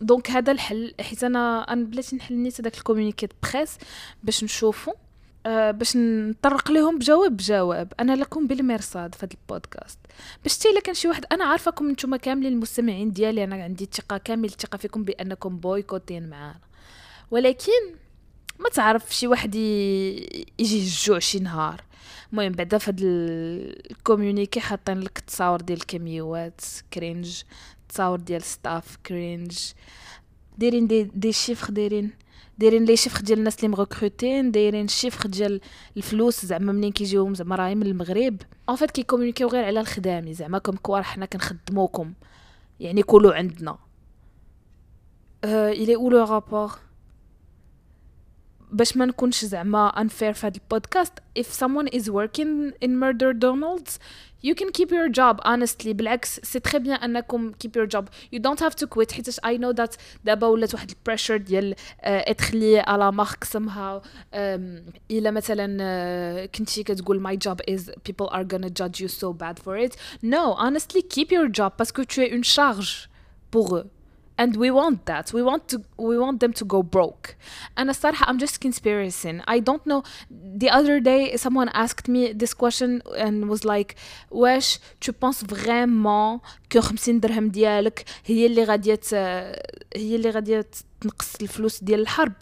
donc 0.00 0.30
هذا 0.30 0.52
الحل 0.52 0.94
حيت 1.00 1.24
أنا 1.24 1.72
أنا 1.72 1.84
بلاتي 1.84 2.16
نحل 2.16 2.34
نيت 2.34 2.60
هذاك 2.60 2.78
ال 2.78 2.82
communiqué 2.82 3.24
de 3.24 3.32
presse 3.42 3.78
باش 4.22 4.44
نشوفو. 4.44 4.92
آه، 5.46 5.70
باش 5.70 5.96
نطرق 5.96 6.70
لهم 6.70 6.98
بجواب 6.98 7.36
بجواب. 7.36 7.92
أنا 8.00 8.16
لكم 8.16 8.46
بالمرصاد 8.46 9.14
في 9.14 9.26
هذا 9.26 9.32
البودكاست. 9.34 9.98
باش 10.42 10.66
إلا 10.66 10.80
كان 10.80 10.94
شي 10.94 11.08
واحد 11.08 11.24
أنا 11.32 11.44
عارفاكم 11.44 11.90
نتوما 11.90 12.16
كاملين 12.16 12.52
المستمعين 12.52 13.12
ديالي 13.12 13.44
أنا 13.44 13.64
عندي 13.64 13.84
الثقة 13.84 14.18
كامل 14.18 14.44
الثقة 14.44 14.76
فيكم 14.76 15.04
بأنكم 15.04 15.56
بويكوتين 15.56 16.28
معانا. 16.28 16.60
ولكن 17.30 17.94
ما 18.58 18.68
تعرف 18.68 19.14
شي 19.14 19.26
واحد 19.26 19.54
يجي 19.54 20.78
الجوع 20.78 21.18
شي 21.18 21.38
نهار. 21.38 21.84
المهم 22.32 22.52
بعدا 22.52 22.78
في 22.78 22.90
هاد 22.90 23.00
ال 23.90 23.96
communiqué 23.96 24.60
حاطين 24.60 25.00
لك 25.00 25.18
التصاور 25.18 25.60
ديال 25.60 25.78
الكاميوات 25.78 26.60
cringe 26.92 27.42
التصاور 27.82 28.20
ديال 28.20 28.42
staff 28.42 28.96
cringe 29.06 29.58
دايرين 30.58 30.86
des, 30.86 31.02
des 31.02 31.32
chiffres 31.32 31.70
دايرين 31.72 32.10
دايرين 32.58 32.84
les 32.84 32.96
chiffres 32.96 33.20
ديال 33.20 33.38
الناس 33.38 33.56
اللي 33.56 33.68
مغوكروتين 33.68 34.50
دايرين 34.50 34.88
chiffres 34.88 35.28
ديال 35.28 35.60
الفلوس 35.96 36.46
زعما 36.46 36.72
منين 36.72 36.92
كيجيوهم 36.92 37.34
زعما 37.34 37.56
راهي 37.56 37.74
من 37.74 37.86
المغرب. 37.86 38.42
en 38.68 38.76
fait 38.76 38.90
كيكومونيكيو 38.90 39.48
غير 39.48 39.64
على 39.64 39.80
الخدامي 39.80 40.34
زعما 40.34 40.58
comme 40.58 40.76
quoi 40.76 41.02
حنا 41.02 41.26
كنخدموكم. 41.26 42.12
يعني 42.80 43.02
كلوا 43.02 43.34
عندنا. 43.34 43.78
أه 45.44 45.72
il 45.72 45.96
y 45.96 46.10
a 46.10 46.13
eu 46.13 46.18
le 46.18 46.24
rapport 46.24 46.70
باش 48.71 48.97
ما 48.97 49.05
نكونش 49.05 49.45
زعما 49.45 49.91
unfair 49.97 50.31
في 50.31 50.47
هذا 50.47 50.55
البودكاست 50.55 51.13
if 51.39 51.45
someone 51.45 51.87
is 51.87 52.03
working 52.09 52.71
in 52.85 52.89
murder 52.89 53.33
donalds 53.33 53.99
you 54.43 54.55
can 54.55 54.71
keep 54.71 54.91
your 54.91 55.09
job 55.09 55.39
honestly 55.45 55.87
بالعكس 55.87 56.39
سي 56.39 56.59
تري 56.59 56.79
بيان 56.79 56.95
انكم 56.95 57.51
keep 57.51 57.69
your 57.81 57.87
job 57.95 58.05
you 58.35 58.39
don't 58.39 58.59
have 58.59 58.75
to 58.75 58.87
quit 58.87 59.11
حيت 59.11 59.29
I 59.29 59.57
know 59.57 59.73
that 59.73 59.95
دابا 60.23 60.47
ولات 60.47 60.73
واحد 60.73 60.89
البريشر 60.89 61.37
ديال 61.37 61.75
اتر 62.03 62.55
لي 62.55 62.79
على 62.79 63.11
مارك 63.11 63.43
somehow 63.43 64.01
um, 64.01 64.37
الا 65.11 65.31
مثلا 65.31 65.77
uh, 66.45 66.49
كنتي 66.57 66.83
كتقول 66.83 67.23
my 67.23 67.37
job 67.47 67.73
is 67.73 67.81
people 68.09 68.27
are 68.27 68.43
gonna 68.43 68.69
judge 68.69 69.01
you 69.01 69.07
so 69.07 69.33
bad 69.33 69.59
for 69.59 69.77
it 69.85 69.95
no 70.23 70.53
honestly 70.53 71.01
keep 71.01 71.31
your 71.31 71.47
job 71.59 71.71
parce 71.77 71.91
que 71.91 72.01
tu 72.01 72.21
es 72.21 72.29
une 72.35 72.43
charge 72.43 73.09
pour 73.51 73.75
eux 73.77 73.87
And 74.38 74.56
we 74.56 74.70
want 74.70 75.06
that. 75.06 75.32
We 75.32 75.42
want 75.42 75.62
to 75.72 75.76
we 75.98 76.18
want 76.18 76.40
them 76.40 76.52
to 76.52 76.64
go 76.64 76.82
broke. 76.82 77.36
And 77.76 77.88
الصراحة 77.88 78.26
I'm 78.26 78.38
just 78.38 78.60
conspiracy 78.60 79.40
I 79.48 79.58
don't 79.60 79.84
know. 79.86 80.02
The 80.62 80.70
other 80.70 81.00
day 81.00 81.36
someone 81.36 81.68
asked 81.68 82.08
me 82.08 82.32
this 82.32 82.52
question 82.54 83.02
and 83.18 83.48
was 83.48 83.64
like 83.64 83.94
واش 84.30 84.78
tu 85.04 85.12
penses 85.12 85.46
vraiment 85.46 86.40
que 86.68 86.80
50 86.80 87.20
درهم 87.20 87.48
ديالك 87.48 88.04
هي 88.26 88.46
اللي 88.46 88.64
غادية 88.64 89.00
هي 89.96 90.16
اللي 90.16 90.30
غادية 90.30 90.66
تنقص 91.00 91.34
الفلوس 91.42 91.84
ديال 91.84 92.00
الحرب 92.00 92.32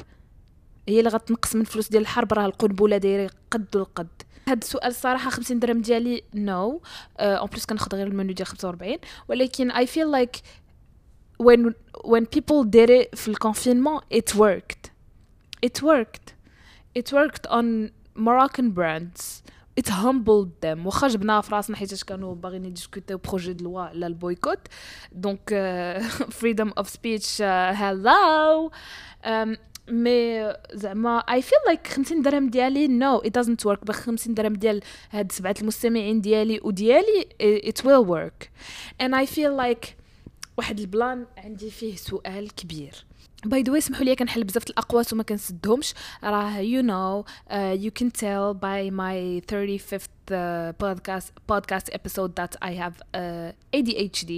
هي 0.88 0.98
اللي 0.98 1.10
غتنقص 1.10 1.54
من 1.54 1.60
الفلوس 1.60 1.88
ديال 1.88 2.02
الحرب 2.02 2.32
راه 2.32 2.46
القنبله 2.46 2.96
دايره 2.96 3.30
قد 3.50 3.76
القد 3.76 4.22
هاد 4.48 4.62
السؤال 4.62 4.90
الصراحه 4.90 5.30
50 5.30 5.58
درهم 5.58 5.80
ديالي 5.80 6.22
non 6.34 6.80
en 7.20 7.48
plus 7.48 7.66
كناخذ 7.66 7.96
غير 7.96 8.06
المنيو 8.06 8.34
ديال 8.34 8.46
45 8.46 8.96
ولكن 9.28 9.72
I 9.72 9.86
feel 9.86 10.20
like 10.22 10.40
when 11.44 11.74
when 12.04 12.24
people 12.36 12.64
did 12.64 12.90
it 12.90 13.16
في 13.16 13.28
ال 13.28 13.34
confinement 13.34 14.00
it 14.14 14.34
worked. 14.34 14.90
It 15.66 15.82
worked. 15.82 16.34
It 16.98 17.12
worked 17.12 17.46
on 17.50 17.90
Moroccan 18.14 18.70
brands. 18.70 19.42
It 19.80 19.88
humbled 19.88 20.50
them. 20.60 20.86
واخا 20.86 21.08
جبناها 21.08 21.40
في 21.40 21.54
راسنا 21.54 21.76
حيت 21.76 22.04
كانوا 22.04 22.34
باغيين 22.34 22.64
يديسكوتيو 22.64 23.18
projet 23.18 23.52
de 23.52 23.64
loi 23.64 23.82
على 23.82 24.06
ال 24.06 24.13
boycott 24.13 24.58
donc 25.12 25.50
freedom 26.30 26.72
of 26.78 26.88
speech 26.88 27.42
hello 27.42 28.70
mais 29.88 30.52
زعما 30.72 31.18
I 31.18 31.42
feel 31.42 31.58
like 31.66 31.86
50 31.86 32.22
درهم 32.22 32.48
ديالي 32.48 32.88
no 32.88 33.18
it 33.18 33.34
doesn't 33.34 33.66
work 33.66 33.84
ب 33.84 33.90
50 33.90 34.34
درهم 34.34 34.52
ديال 34.52 34.80
هاد 35.10 35.32
سبعه 35.32 35.54
المستمعين 35.60 36.20
ديالي 36.20 36.60
وديالي 36.62 37.28
it 37.40 37.86
will 37.86 37.96
work 37.96 38.50
and 39.02 39.14
I 39.14 39.26
feel 39.26 39.56
like 39.64 40.03
واحد 40.58 40.80
ال 40.80 40.89
plan 40.89 41.26
عندي 41.36 41.70
فيه 41.70 41.96
سؤال 41.96 42.54
كبير. 42.54 43.06
by 43.44 43.62
the 43.62 43.78
اسمحوا 43.78 44.04
لي 44.04 44.16
كنحل 44.16 44.44
بزاف 44.44 44.66
الاقواس 44.66 45.12
وما 45.12 45.22
كنسدهمش. 45.22 45.94
راه 46.24 46.58
you 46.58 46.82
know 46.82 47.24
you 47.52 47.90
can 47.90 48.12
tell 48.12 48.54
by 48.54 48.90
my 48.90 49.42
35th 49.52 50.30
uh, 50.30 50.72
podcast 50.84 51.30
podcast 51.52 51.86
episode 51.92 52.32
that 52.40 52.56
I 52.62 52.72
have 52.72 52.96
uh, 53.14 53.52
ADHD 53.76 54.32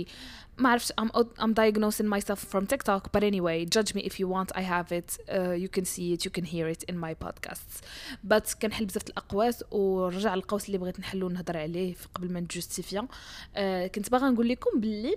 ما 0.59 0.69
عرفتش 0.69 0.93
I'm, 1.01 1.09
I'm 1.39 1.53
diagnosing 1.53 2.09
myself 2.09 2.41
from 2.55 2.67
TikTok. 2.67 3.13
But 3.13 3.23
anyway 3.23 3.67
judge 3.77 3.95
me 3.95 4.03
if 4.11 4.15
you 4.21 4.27
want. 4.35 4.49
I 4.55 4.63
have 4.63 4.91
it. 5.01 5.19
Uh, 5.37 5.53
you 5.63 5.69
can 5.69 5.85
see 5.85 6.07
it. 6.15 6.21
You 6.27 6.31
can 6.37 6.45
hear 6.45 6.67
it 6.75 6.83
in 6.91 6.97
my 6.99 7.15
podcasts. 7.25 7.77
But 8.25 8.55
كنحل 8.63 8.85
بزاف 8.87 9.03
الاقواس 9.09 9.65
ورجع 9.71 10.35
القوس 10.35 10.67
اللي 10.67 10.79
بغيت 10.79 11.01
نحلو 11.01 11.29
نهضر 11.29 11.57
عليه 11.57 11.95
قبل 12.15 12.33
ما 12.33 12.41
نجوستيفيا. 12.41 13.01
Uh, 13.01 13.59
كنت 13.95 14.11
باغا 14.11 14.31
نقول 14.31 14.49
لكم 14.49 14.81
باللي 14.81 15.17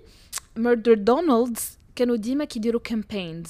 ميردر 0.56 0.94
دونالدز 0.94 1.78
كانوا 1.96 2.16
ديما 2.16 2.46
كيديروا 2.46 2.82
campaigns. 2.90 3.50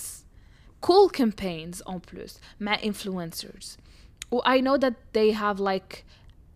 cool 0.86 1.10
campaigns 1.20 1.82
en 1.86 1.98
plus 2.10 2.32
مع 2.60 2.76
influencers 2.76 3.66
و 4.30 4.40
I 4.40 4.60
know 4.60 4.78
that 4.78 4.94
they 5.12 5.32
have 5.32 5.60
like 5.60 6.04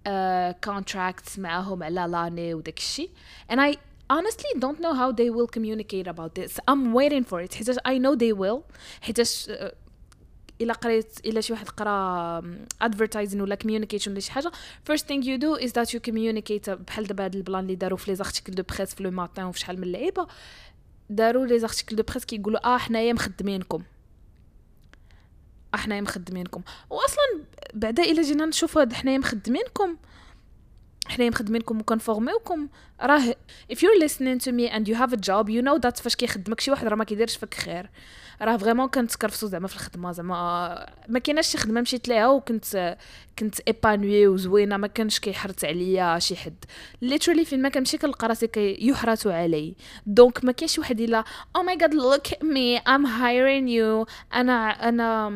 uh, 0.07 0.53
contracts 0.71 1.39
معاهم 1.39 1.83
على 1.83 2.07
لاني 2.09 2.55
وداك 2.55 2.79
الشيء 2.79 3.11
and 3.53 3.57
I 3.57 3.77
honestly 4.13 4.61
don't 4.61 4.81
know 4.81 4.95
how 4.95 5.13
they 5.13 5.31
will 5.31 5.49
communicate 5.59 6.07
about 6.07 6.35
this 6.35 6.59
I'm 6.71 6.93
waiting 6.93 7.25
for 7.25 7.41
it 7.41 7.55
حيتاش 7.55 7.77
I 7.77 7.99
know 7.99 8.15
they 8.17 8.33
will 8.33 8.63
حيتاش 9.01 9.51
uh, 9.51 9.75
الا 10.61 10.73
قريت 10.73 11.27
الا 11.27 11.41
شي 11.41 11.53
واحد 11.53 11.69
قرا 11.69 12.41
advertising 12.85 13.35
ولا 13.35 13.59
communication 13.65 14.09
ولا 14.09 14.21
شي 14.21 14.33
حاجه 14.33 14.53
first 14.91 15.03
thing 15.03 15.23
you 15.23 15.39
do 15.39 15.67
is 15.67 15.73
that 15.73 15.95
you 15.95 16.01
communicate 16.11 16.71
بحال 16.71 17.07
دابا 17.07 17.25
هاد 17.25 17.35
البلان 17.35 17.61
اللي 17.61 17.75
داروا 17.75 17.99
في 17.99 18.11
لي 18.11 18.17
زارتيكل 18.17 18.55
دو 18.55 18.63
بريس 18.63 18.95
في 18.95 19.03
لو 19.03 19.11
ماتان 19.11 19.45
وفي 19.45 19.59
شحال 19.59 19.81
من 19.81 19.93
لعيبه 19.93 20.27
داروا 21.11 21.47
لي 21.47 21.59
زارتيكل 21.59 21.97
دو 21.97 22.03
بريس 22.03 22.25
كيقولوا 22.25 22.75
اه 22.75 22.79
حنايا 22.79 23.13
مخدمينكم 23.13 23.83
حنايا 25.78 26.02
مخدمينكم. 26.02 26.62
واصلا 26.90 27.44
بعدا 27.74 28.04
الا 28.04 28.22
جينا 28.22 28.46
نشوفوا 28.46 28.82
هاد 28.82 28.94
حنايا 28.94 29.18
مخدمينكم. 29.18 29.96
حنايا 31.08 31.30
مخدمينكم 31.30 31.80
وكنفورميوكم 31.80 32.68
راه 33.02 33.36
if 33.74 33.76
you're 33.76 34.04
listening 34.04 34.40
to 34.46 34.52
me 34.52 34.72
and 34.74 34.88
you 34.88 34.96
have 34.96 35.14
a 35.14 35.18
job 35.18 35.50
you 35.50 35.62
know 35.62 35.80
that 35.86 36.02
فاش 36.02 36.16
كيخدمك 36.16 36.60
شي 36.60 36.72
واحد 36.72 36.88
راه 36.88 36.96
ما 36.96 37.04
كيديرش 37.04 37.38
فيك 37.38 37.54
خير. 37.54 37.90
راه 38.42 38.58
vraiment 38.58 38.88
كنتكرفسو 38.88 39.48
زعما 39.48 39.68
في 39.68 39.76
الخدمة 39.76 40.12
زعما 40.12 40.86
ما 41.08 41.20
كايناش 41.20 41.48
شي 41.48 41.58
خدمة 41.58 41.82
مشيت 41.82 42.08
ليها 42.08 42.28
وكنت 42.28 42.98
كنت 43.40 43.60
épanouie 43.60 44.28
وزوينه 44.28 44.78
ما 44.78 44.88
كانش 44.88 45.20
كيحرت 45.20 45.66
عليا 45.66 46.20
شي 46.20 46.36
حد. 46.36 46.66
literally 47.02 47.46
فين 47.46 47.62
ما 47.62 47.70
كنمشي 47.70 47.98
كنلقى 47.98 48.28
راسي 48.28 48.48
كيحرتوا 48.48 49.34
علي. 49.34 49.76
donc 50.06 50.46
ما 50.46 50.52
كاينش 50.52 50.80
واحد 50.80 51.02
الا 51.02 51.24
oh 51.56 51.64
my 51.64 51.78
god 51.78 51.94
look 51.94 52.44
me 52.44 52.78
I'm 52.78 53.06
hiring 53.06 53.68
you 53.68 54.06
أنا 54.34 54.70
أنا 54.90 55.30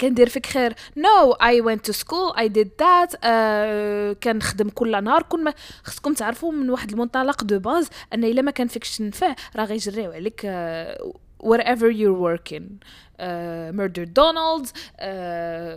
كندير 0.00 0.28
فيك 0.28 0.46
خير. 0.46 0.74
no 0.96 1.32
I 1.32 1.62
went 1.62 1.80
to 1.80 1.92
school 1.92 2.36
I 2.38 2.48
did 2.48 2.70
that 2.80 3.16
كنخدم 4.24 4.68
كل 4.68 5.04
نهار. 5.04 5.22
كون 5.22 5.44
ما 5.44 5.54
خصكم 5.84 6.14
تعرفوا 6.14 6.52
من 6.52 6.70
واحد 6.70 6.90
المنطلق 6.90 7.44
de 7.44 7.58
base 7.58 7.88
أن 8.14 8.24
إلا 8.24 8.42
ما 8.42 8.50
كان 8.50 8.68
فيكش 8.68 8.96
تنفع 8.98 9.34
راه 9.56 9.64
غيجريو 9.64 10.12
عليك 10.12 10.40
uh, 10.40 11.08
wherever 11.46 11.90
you're 11.90 12.18
working. 12.28 12.66
uh, 13.18 13.72
murder 13.72 14.04
donalds 14.04 14.72
uh, 15.00 15.76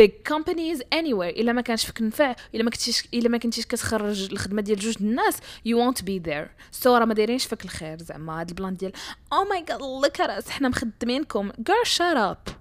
big 0.00 0.24
companies. 0.24 0.78
Anywhere. 0.92 1.32
إلا 1.38 1.52
ما 1.52 1.60
كانش 1.60 1.86
فيك 1.86 2.02
نفع 2.02 2.34
إلا 2.54 2.62
ما 2.62 2.70
كنتيش 2.70 3.08
إلا 3.14 3.28
ما 3.28 3.38
كنتيش 3.38 3.66
كتخرج 3.66 4.32
الخدمة 4.32 4.62
ديال 4.62 4.78
جوج 4.78 4.96
الناس 5.00 5.36
you 5.68 5.76
won't 5.76 6.02
be 6.02 6.28
there. 6.28 6.48
So 6.82 6.86
راه 6.86 7.04
ما 7.04 7.14
دايرينش 7.14 7.46
فيك 7.46 7.64
الخير 7.64 7.98
زعما 7.98 8.40
هاد 8.40 8.48
ال 8.48 8.54
plan 8.54 8.76
ديال 8.76 8.92
god 9.66 9.80
look 9.80 10.24
at 10.24 10.42
us 10.42 10.50
حنا 10.50 10.68
مخدمينكم. 10.68 11.50
Girl 11.50 11.88
shut 11.88 12.16
up. 12.16 12.52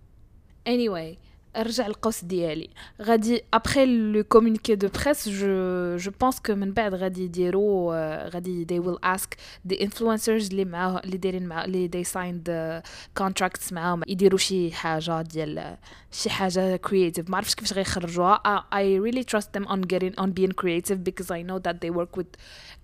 Anyway 0.69 1.17
ارجع 1.55 1.87
القوس 1.87 2.23
ديالي. 2.23 2.69
غادي 3.01 3.41
après 3.53 3.85
le 3.85 4.23
communiqué 4.23 4.75
de 4.75 4.87
presse 4.87 5.29
je 5.29 5.97
je 5.97 6.11
pense 6.21 6.39
que 6.39 6.55
من 6.55 6.71
بعد 6.71 6.93
غادي 6.93 7.23
يديروا 7.23 7.95
آه، 7.95 8.29
غادي 8.29 8.63
they 8.63 8.79
will 8.79 8.97
ask 9.03 9.37
the 9.65 9.83
influencers 9.83 10.49
اللي 10.49 10.65
معاه 10.65 11.01
اللي 11.03 11.17
دايرين 11.17 11.47
مع 11.47 11.65
اللي 11.65 11.87
they 11.87 12.03
sign 12.03 12.43
signed 12.45 12.83
contracts 13.17 13.73
معاهم 13.73 14.01
يديروا 14.07 14.37
شي 14.37 14.71
حاجة 14.71 15.21
ديال 15.21 15.77
شي 16.11 16.29
حاجة 16.29 16.75
creative 16.75 17.29
ما 17.29 17.37
عرفتش 17.37 17.55
كيفاش 17.55 17.73
غيخرجوها. 17.73 18.65
I 18.73 18.99
really 18.99 19.23
trust 19.23 19.57
them 19.57 19.63
on 19.63 19.81
getting 19.81 20.15
on 20.19 20.31
being 20.31 20.51
creative 20.51 20.97
because 20.97 21.31
I 21.31 21.43
know 21.43 21.57
that 21.57 21.75
they 21.75 21.89
work 21.89 22.17
with 22.17 22.25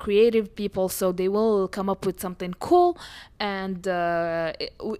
creative 0.01 0.47
people 0.57 0.89
so 0.89 1.11
they 1.11 1.27
will 1.27 1.67
come 1.67 1.89
up 1.89 1.97
with 2.05 2.13
something 2.17 2.53
cool 2.53 2.93
and 3.41 3.87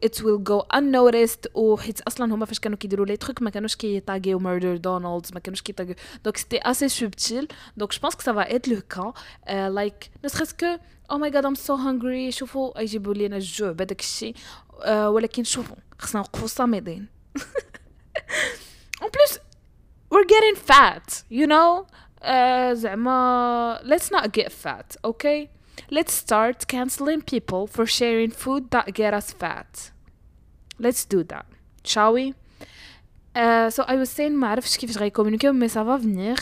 it 0.04 0.24
will 0.24 0.44
go 0.44 0.60
unnoticed 0.60 1.52
حيت 1.80 2.02
أصلا 2.02 2.36
هما 2.36 2.46
فاش 2.46 2.60
كانوا 2.60 2.78
كيديروا 2.78 3.06
les 3.06 3.18
trucs 3.18 3.42
كانوش 3.56 3.76
كيطاغيو 3.76 4.40
Murder 4.40 4.78
Donalds 4.78 5.34
ما 5.34 5.40
كانوش 5.40 5.62
كيطاغيو 5.62 5.96
donc 6.24 6.38
c'était 6.38 6.58
assez 6.58 6.90
subtil 6.90 7.48
donc 7.78 7.92
je 7.92 8.00
pense 8.02 8.16
que 8.16 8.22
ça 8.22 8.35
va 8.35 8.48
être 8.48 8.68
le 8.68 8.82
cas 8.90 9.14
like 9.70 10.12
نسخس 10.26 10.54
كو 10.54 10.78
oh 11.12 11.18
my 11.18 11.30
god 11.30 11.46
I'm 11.46 11.56
so 11.56 11.76
hungry 11.76 12.32
شوفوا 12.32 12.82
يجيبوا 12.82 13.14
لينا 13.14 13.36
الجوع 13.36 13.72
بهذاك 13.72 14.00
الشيء 14.00 14.36
uh, 14.72 14.88
ولكن 14.88 15.44
شوفوا 15.44 15.76
خصنا 16.00 16.22
نوقفوا 16.22 16.48
صامدين 16.48 17.08
en 19.02 19.10
plus 19.10 19.40
we're 20.14 20.28
getting 20.28 20.62
fat 20.72 21.24
you 21.32 21.48
know? 21.48 21.86
Uh, 22.22 22.74
زعما 22.74 23.80
let's 23.84 24.18
not 24.18 24.32
get 24.32 24.52
fat 24.52 24.96
okay 25.08 25.56
let's 25.90 26.14
start 26.14 26.68
canceling 26.68 27.22
people 27.22 27.68
for 27.68 27.86
sharing 27.86 28.32
food 28.32 28.72
that 28.72 28.94
get 28.94 29.14
us 29.14 29.32
fat. 29.32 29.92
Let's 30.80 31.06
do 31.06 31.24
that. 31.24 31.46
Shall 31.84 32.14
we? 32.14 32.34
Uh, 33.36 33.70
so 33.70 33.84
I 33.84 33.96
was 33.96 34.10
saying 34.10 34.32
ما 34.32 34.48
عرفتش 34.48 34.78
كيفاش 34.78 34.98
غيكومونيكيو 34.98 35.54
مي 35.54 35.70
ça 35.70 35.84
va 35.84 35.98
venir. 35.98 36.36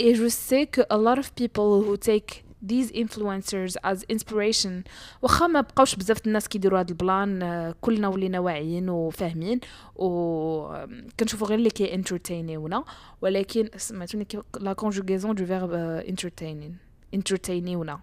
Et 0.00 0.14
je 0.14 0.28
sais 0.28 0.66
que 0.66 0.82
a 0.90 0.96
lot 0.96 1.18
of 1.18 1.34
people 1.34 1.82
who 1.84 1.96
take 1.96 2.44
these 2.62 2.90
influencers 2.92 3.76
as 3.84 4.04
inspiration 4.08 4.84
واخا 5.22 5.46
ما 5.46 5.60
بقاوش 5.60 5.94
بزاف 5.94 6.26
الناس 6.26 6.48
كيديروا 6.48 6.80
هذا 6.80 6.88
البلان 6.90 7.74
كلنا 7.80 8.08
ولينا 8.08 8.38
واعيين 8.38 8.90
وفاهمين 8.90 9.60
وكنشوفوا 9.96 11.46
غير 11.46 11.58
اللي 11.58 11.70
كي 11.70 11.94
انترتينيونا 11.94 12.84
ولكن 13.22 13.68
سمعتوني 13.76 14.26
لا 14.60 14.72
كونجوغيزون 14.72 15.34
دو 15.34 15.46
فيرب 15.46 15.72
انترتينين 15.72 16.76
انترتينيونا 17.14 18.00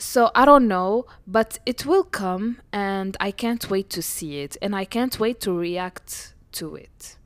So 0.00 0.30
I 0.36 0.44
don't 0.44 0.68
know, 0.68 1.06
but 1.26 1.58
it 1.66 1.84
will 1.84 2.04
come 2.04 2.58
and 2.72 3.16
I 3.28 3.32
can't 3.32 3.68
wait 3.68 3.90
to 3.96 4.00
see 4.00 4.32
it 4.44 4.56
and 4.62 4.72
I 4.76 4.84
can't 4.84 5.18
wait 5.18 5.40
to 5.40 5.50
react 5.58 6.34
to 6.58 6.76
it. 6.76 7.17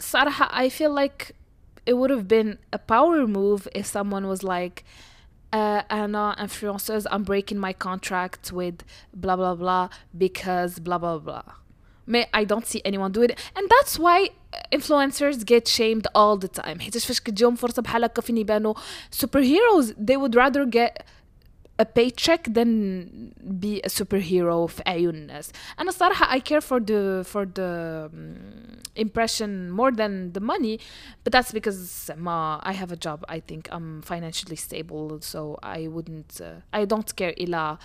صراحة 0.00 0.48
I 0.52 0.68
feel 0.68 0.90
like 0.92 1.32
it 1.86 1.94
would 1.94 2.10
have 2.10 2.26
been 2.26 2.58
a 2.72 2.78
power 2.78 3.26
move 3.26 3.68
if 3.74 3.86
someone 3.86 4.26
was 4.26 4.42
like 4.42 4.84
uh, 5.52 5.82
Anna 5.88 6.34
influencers, 6.38 7.06
I'm 7.10 7.22
breaking 7.22 7.58
my 7.58 7.72
contract 7.72 8.52
with 8.52 8.82
blah 9.14 9.36
blah 9.36 9.54
blah 9.54 9.88
because 10.16 10.78
blah 10.78 10.98
blah 10.98 11.18
blah. 11.18 11.42
May 12.06 12.26
I 12.32 12.44
don't 12.44 12.66
see 12.66 12.82
anyone 12.84 13.12
do 13.12 13.22
it, 13.22 13.32
and 13.56 13.68
that's 13.74 13.98
why 13.98 14.30
influencers 14.72 15.44
get 15.44 15.66
shamed 15.68 16.06
all 16.14 16.36
the 16.36 16.48
time. 16.48 16.78
حيتاش 16.78 17.06
فاش 17.06 17.20
كتجيهم 17.20 17.56
فرصة 17.56 17.82
بحال 17.82 18.04
هكا 18.04 18.22
فين 18.22 18.36
يبانو 18.36 18.74
superheroes, 19.10 19.92
they 19.98 20.16
would 20.16 20.34
rather 20.34 20.64
get 20.64 21.04
a 21.80 21.84
paycheck 21.84 22.42
than 22.54 22.70
be 23.60 23.80
a 23.84 23.88
superhero 23.88 24.66
في 24.66 24.82
أعين 24.86 25.08
الناس 25.08 25.50
أنا 25.80 25.88
الصراحة 25.88 26.38
I 26.38 26.40
care 26.40 26.60
for 26.60 26.80
the 26.80 27.24
for 27.32 27.44
the 27.44 28.08
um, 28.10 28.80
impression 28.96 29.70
more 29.70 29.92
than 29.92 30.32
the 30.32 30.40
money 30.40 30.78
but 31.24 31.32
that's 31.32 31.52
because 31.52 32.10
ما 32.16 32.60
I 32.62 32.72
have 32.72 32.92
a 32.92 32.96
job 32.96 33.24
I 33.28 33.40
think 33.40 33.68
I'm 33.70 34.02
financially 34.02 34.56
stable 34.56 35.20
so 35.20 35.58
I 35.62 35.88
wouldn't 35.88 36.40
uh, 36.40 36.78
I 36.80 36.84
don't 36.84 37.14
care 37.16 37.34
إلا 37.40 37.78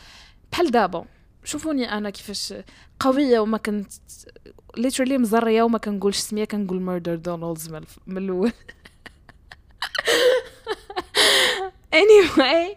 بحال 0.52 0.72
دابا 0.72 1.06
شوفوني 1.44 1.92
انا 1.92 2.10
كيفاش 2.10 2.54
قويه 3.00 3.40
وما 3.40 3.58
كنت 3.58 3.92
literally 4.78 5.12
مزريه 5.12 5.64
وما 5.64 5.78
كنقولش 5.78 6.18
سميه 6.18 6.46
كنقول 6.46 6.82
ميردر 6.82 7.16
دونالدز 7.16 7.70
من 8.08 8.18
الاول 8.18 8.52
anyway 11.94 12.76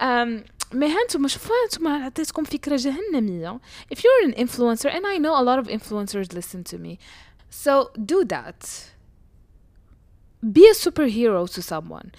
um, 0.00 0.44
ما 0.73 0.87
هانتوما 0.87 1.27
شوفوا 1.27 1.55
هانتوما 1.63 2.05
عطيتكم 2.05 2.43
فكره 2.43 2.75
جهنميه 2.75 3.59
if 3.93 3.97
you're 3.97 4.29
an 4.29 4.33
influencer 4.33 4.89
and 4.89 5.05
I 5.05 5.17
know 5.17 5.35
a 5.35 5.43
lot 5.43 5.59
of 5.59 5.67
influencers 5.67 6.33
listen 6.33 6.63
to 6.71 6.77
me 6.77 6.97
so 7.51 7.91
do 8.11 8.23
that. 8.25 8.61
Be 10.55 10.63
a 10.69 10.73
superhero 10.73 11.47
to 11.55 11.61
someone. 11.61 12.09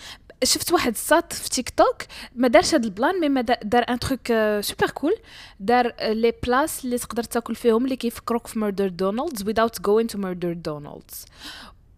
شفت 0.44 0.72
واحد 0.72 0.96
سات 0.96 1.32
في 1.32 1.48
تيك 1.48 1.70
توك 1.70 1.96
ما 2.34 2.48
دارش 2.48 2.74
هاد 2.74 2.84
البلان 2.84 3.20
مي 3.20 3.28
ما 3.28 3.40
دار 3.40 3.84
ان 3.88 3.98
تروك 3.98 4.26
سوبر 4.60 4.90
كول 4.94 5.14
دار 5.60 5.94
لي 6.00 6.32
بلاس 6.46 6.84
اللي 6.84 6.98
تقدر 6.98 7.22
تاكل 7.22 7.54
فيهم 7.54 7.84
اللي 7.84 7.96
كيفكروك 7.96 8.46
في 8.46 8.58
ميردر 8.58 8.88
دونالدز 8.88 9.42
without 9.42 9.82
going 9.82 10.06
to 10.14 10.18
murder 10.18 10.52
دونالدز 10.56 11.24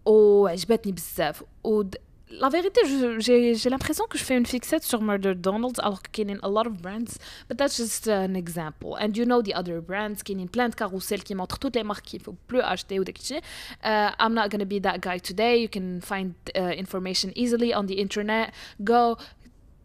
وعجبتني 0.05 0.93
بزاف. 0.93 1.43
و 1.65 1.83
la 2.32 2.50
vérité, 2.50 2.82
j'ai 3.20 3.70
l'impression 3.70 4.06
que 4.10 4.18
je 4.18 4.24
fais 4.24 4.38
une 4.38 4.46
fixette 4.46 4.84
sur 4.84 5.02
Murder 5.02 5.34
Donald's 5.36 5.80
alors 5.80 6.02
qu'il 6.02 6.30
y 6.30 6.34
a 6.34 6.38
a 6.44 6.48
lot 6.48 6.68
of 6.68 6.82
brands, 6.82 7.18
but 7.48 7.58
that's 7.58 7.78
just 7.78 8.08
an 8.08 8.36
example. 8.36 8.96
And 9.00 9.18
you 9.18 9.26
know 9.26 9.42
the 9.42 9.54
other 9.56 9.82
brands, 9.82 10.22
qu'il 10.24 10.40
y 10.40 10.44
a 10.44 10.48
plein 10.48 10.70
de 10.70 10.76
carousels 10.76 11.24
qui 11.24 11.34
montrent 11.34 11.58
toutes 11.58 11.76
les 11.76 11.84
marques 11.84 12.06
qu'il 12.06 12.22
faut 12.22 12.36
plus 12.48 12.62
acheter 12.62 13.00
ou 13.00 13.04
uh, 13.04 14.12
I'm 14.20 14.34
not 14.34 14.50
going 14.50 14.60
to 14.60 14.66
be 14.66 14.80
that 14.82 15.00
guy 15.00 15.18
today. 15.20 15.62
You 15.62 15.70
can 15.70 16.02
find 16.02 16.34
uh, 16.56 16.72
information 16.78 17.32
easily 17.36 17.74
on 17.74 17.88
the 17.88 18.00
internet. 18.00 18.54
Go 18.84 19.18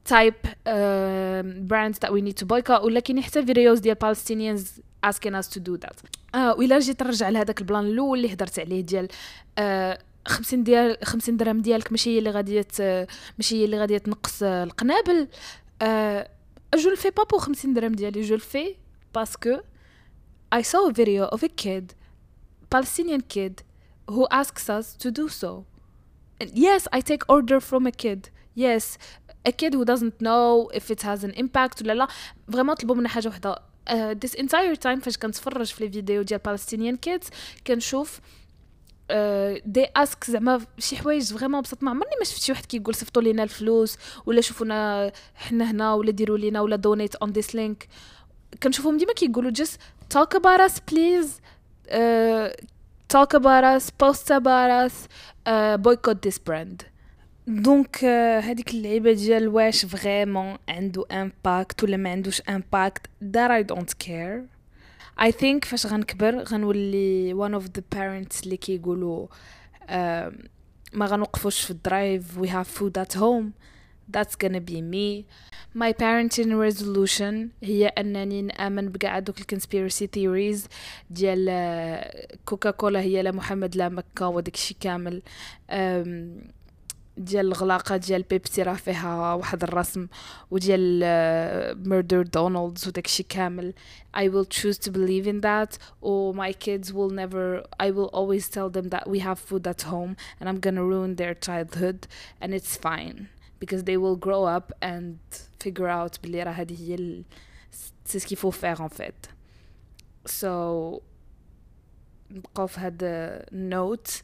type 0.04 0.46
uh, 0.66 1.42
brands 1.42 1.98
that 2.00 2.12
we 2.12 2.20
need 2.20 2.36
to 2.36 2.46
boycott 2.46 2.82
ولكن 2.82 3.20
حتى 3.20 3.46
فيديوز 3.46 3.80
ديال 3.80 3.96
Palestinians 3.96 4.80
asking 5.02 5.34
us 5.34 5.48
to 5.48 5.60
do 5.60 5.78
that. 5.78 5.96
Uh, 6.34 6.58
وإلا 6.58 6.78
جيت 6.78 7.02
نرجع 7.02 7.28
لهذاك 7.28 7.60
البلان 7.60 7.86
الاول 7.86 8.18
اللي 8.18 8.34
هضرت 8.34 8.58
عليه 8.58 8.80
ديال 8.80 9.08
uh, 9.08 9.98
خمسين 10.29 10.63
ديال 10.63 10.97
خمسين 11.03 11.37
درهم 11.37 11.61
ديالك 11.61 11.91
ماشي 11.91 12.09
هي 12.09 12.19
اللي 12.19 12.29
غادي 12.29 12.65
ماشي 13.37 13.55
هي 13.55 13.65
اللي 13.65 13.79
غادي 13.79 13.99
تنقص 13.99 14.43
القنابل. 14.43 15.27
أه 15.81 16.29
je 16.75 16.89
le 16.89 16.96
fais 16.96 17.09
pas 17.09 17.23
pour 17.23 17.37
خمسين 17.37 17.73
درهم 17.73 17.91
ديالي 17.91 18.21
je 18.21 18.35
le 18.35 18.49
fais 18.49 18.75
parce 19.15 19.41
que 19.42 19.57
I 20.55 20.61
saw 20.61 20.89
a 20.89 20.93
video 20.93 21.25
of 21.35 21.43
a 21.43 21.49
kid 21.63 21.93
Palestinian 22.75 23.21
kid 23.35 23.55
who 24.13 24.27
asks 24.41 24.65
us 24.77 24.87
to 25.03 25.11
do 25.19 25.25
so. 25.41 25.51
And 26.41 26.49
yes 26.67 26.81
I 26.97 26.99
take 27.01 27.23
order 27.35 27.59
from 27.69 27.83
a 27.87 27.91
kid. 27.91 28.21
Yes 28.55 28.85
a 29.45 29.51
kid 29.51 29.71
who 29.77 29.83
doesn't 29.91 30.17
know 30.27 30.69
if 30.79 30.85
it 30.91 31.01
has 31.01 31.23
an 31.23 31.33
impact 31.43 31.81
ولا 31.81 31.93
لا. 31.93 32.07
vraiment 32.51 32.75
طلبوا 32.75 32.95
منا 32.95 33.09
حاجة 33.09 33.27
وحدة. 33.27 33.55
uh, 33.89 34.15
this 34.25 34.39
entire 34.39 34.75
time 34.75 34.99
فاش 35.01 35.17
كنتفرج 35.17 35.65
في 35.65 35.83
les 35.83 35.91
vidéos 35.91 36.21
ديال 36.21 36.39
Palestinian 36.47 37.09
kids 37.09 37.29
كنشوف 37.67 38.19
they 39.65 39.87
ask 39.95 40.23
زعما 40.23 40.61
شي 40.79 40.97
حوايج 40.97 41.33
vraiment 41.33 41.61
بسط 41.61 41.83
ما 41.83 41.91
عمرني 41.91 42.11
ما 42.19 42.25
شفت 42.25 42.41
شي 42.41 42.51
واحد 42.51 42.65
كيقول 42.65 42.95
صيفطوا 42.95 43.21
لينا 43.21 43.43
الفلوس 43.43 43.97
ولا 44.25 44.41
شوفونا 44.41 45.11
حنا 45.35 45.71
هنا 45.71 45.93
ولا 45.93 46.11
ديروا 46.11 46.37
لينا 46.37 46.61
ولا 46.61 46.75
donate 46.75 47.15
on 47.15 47.31
this 47.31 47.55
link 47.55 47.87
كنشوفهم 48.63 48.97
ديما 48.97 49.13
كيقولوا 49.13 49.51
about 50.15 50.59
us 50.59 50.79
please 50.79 51.41
uh, 51.91 52.49
talk 53.07 53.33
about 53.33 53.63
us 53.63 53.89
post 53.89 54.31
about 54.31 54.71
us 54.85 55.07
uh, 55.45 55.77
boycott 55.77 56.21
this 56.21 56.37
brand. 56.37 56.83
donc 57.47 58.03
هذيك 58.43 58.71
اللعيبة 58.71 59.11
ديال 59.11 59.47
واش 59.47 59.85
vraiment 59.85 60.57
عنده 60.69 61.05
impact 61.11 61.83
ولا 61.83 61.97
ما 61.97 62.09
عندوش 62.09 62.41
impact 62.41 63.07
that 63.23 63.49
I 63.49 63.73
don't 63.73 64.07
care. 64.07 64.58
I 65.21 65.31
think 65.31 65.65
فاش 65.65 65.85
غنكبر 65.85 66.43
غنولي 66.43 67.33
one 67.33 67.61
of 67.61 67.65
the 67.65 67.81
parents 67.97 68.43
اللي 68.43 68.57
كيقولوا 68.57 69.27
ما 70.93 71.05
غنوقفوش 71.05 71.61
في 71.61 71.71
ال 71.71 71.83
drive 71.83 72.39
we 72.39 72.47
have 72.47 72.67
food 72.79 73.03
at 73.03 73.13
home. 73.19 73.53
That's 74.17 74.35
gonna 74.43 74.63
be 74.71 74.81
me. 74.81 75.25
My 75.75 75.91
parenting 75.93 76.51
resolution 76.67 77.33
هي 77.63 77.87
انني 77.87 78.41
نامن 78.41 78.89
بكاع 78.89 79.19
دوك 79.19 79.39
ال 79.39 79.46
conspiracy 79.46 80.09
theories 80.13 80.67
ديال 81.09 81.49
كوكا 82.45 82.71
كولا 82.71 83.01
هي 83.01 83.21
لا 83.21 83.31
محمد 83.31 83.75
لا 83.75 83.89
مكه 83.89 84.27
وداكشي 84.27 84.75
كامل 84.79 85.21
ديال 87.18 87.46
الغلاقه 87.46 87.96
ديال 87.96 88.22
بيبسي 88.22 88.62
راه 88.62 88.74
فيها 88.74 89.34
واحد 89.34 89.62
الرسم 89.62 90.06
وديال 90.50 91.00
ميردر 91.88 92.22
دونالدز 92.22 92.88
وداكشي 92.88 93.22
كامل 93.22 93.74
I 94.16 94.28
will 94.28 94.44
choose 94.44 94.78
to 94.78 94.90
believe 94.90 95.26
in 95.26 95.40
that 95.40 95.78
or 96.00 96.34
my 96.34 96.52
kids 96.52 96.92
will 96.92 97.10
never 97.10 97.62
I 97.78 97.90
will 97.90 98.10
always 98.12 98.48
tell 98.48 98.68
them 98.70 98.88
that 98.88 99.08
we 99.08 99.18
have 99.20 99.38
food 99.38 99.66
at 99.66 99.82
home 99.82 100.16
and 100.40 100.48
I'm 100.48 100.60
gonna 100.60 100.84
ruin 100.84 101.16
their 101.16 101.34
childhood 101.34 102.06
and 102.40 102.52
it's 102.52 102.76
fine 102.76 103.28
because 103.60 103.84
they 103.84 103.96
will 103.96 104.16
grow 104.26 104.42
up 104.56 104.72
and 104.82 105.18
figure 105.60 105.88
out 105.88 106.18
بلي 106.22 106.42
راه 106.42 106.52
هذه 106.52 106.76
هي 106.80 107.24
c'est 108.04 108.18
ce 108.18 108.26
qu'il 108.26 108.36
faut 108.36 108.50
faire 108.50 108.80
en 108.80 108.88
fait 108.88 109.28
so 110.26 111.00
نبقاو 112.30 112.66
في 112.66 112.80
هاد 112.80 113.02
note 113.52 114.22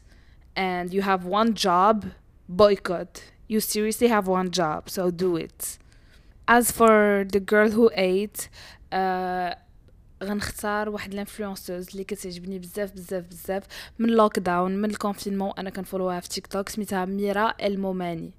and 0.57 0.93
you 0.93 1.01
have 1.01 1.25
one 1.25 1.53
job 1.53 2.05
boycott. 2.48 3.22
You 3.48 3.60
seriously 3.60 4.08
have 4.08 4.26
one 4.26 4.50
job, 4.50 4.88
so 4.88 5.10
do 5.10 5.36
it. 5.36 5.78
As 6.48 6.70
for 6.70 7.24
the 7.34 7.40
girl 7.40 7.70
who 7.70 7.90
ate, 7.94 8.48
uh, 8.92 9.54
غنختار 10.24 10.88
واحد 10.88 11.12
ال 11.12 11.18
influenceuse 11.18 11.88
اللي 11.90 12.04
كتعجبني 12.04 12.58
بزاف 12.58 12.92
بزاف 12.92 13.24
بزاف 13.24 13.62
من 13.98 14.08
lockdown 14.08 14.76
من 14.76 14.90
ال 14.90 14.95
confinement 14.95 15.52
أنا 15.58 15.70
كن 15.70 15.81
follow 15.81 16.14
ها 16.14 16.20
في 16.20 16.28
تيك 16.28 16.46
توك 16.46 16.68
سميتها 16.68 17.04
ميرا 17.04 17.54
الموماني. 17.62 18.30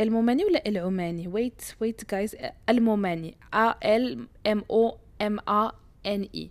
الموماني 0.00 0.44
ولا 0.44 0.68
العماني؟ 0.68 1.28
wait 1.28 1.62
wait 1.80 2.10
guys 2.10 2.36
الموماني. 2.68 3.36
A 3.54 3.74
L 3.96 4.26
M 4.46 4.64
O 4.70 4.98
M 5.22 5.38
A 5.48 5.72
N 6.06 6.28
I 6.34 6.50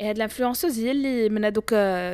هاد 0.00 0.16
ال 0.16 0.21
influenceuse 0.21 0.78
هي 0.78 0.90
اللي 0.90 1.28
من 1.28 1.44
هادوك 1.44 1.70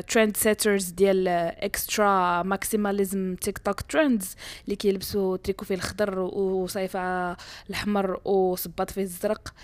trend 0.09 0.37
setters 0.37 0.91
ديال 0.91 1.29
extra 1.29 2.43
maximalism 2.43 3.35
TikTok 3.35 3.81
trends 3.81 4.37
اللي 4.65 4.77
كيلبسوا 4.77 5.37
تريكو 5.37 5.65
فيه 5.65 5.75
الخضر 5.75 6.19
وصيفه 6.19 7.37
الاحمر 7.71 8.21
وصباط 8.25 8.91
فيه 8.91 9.03
الزرق 9.03 9.55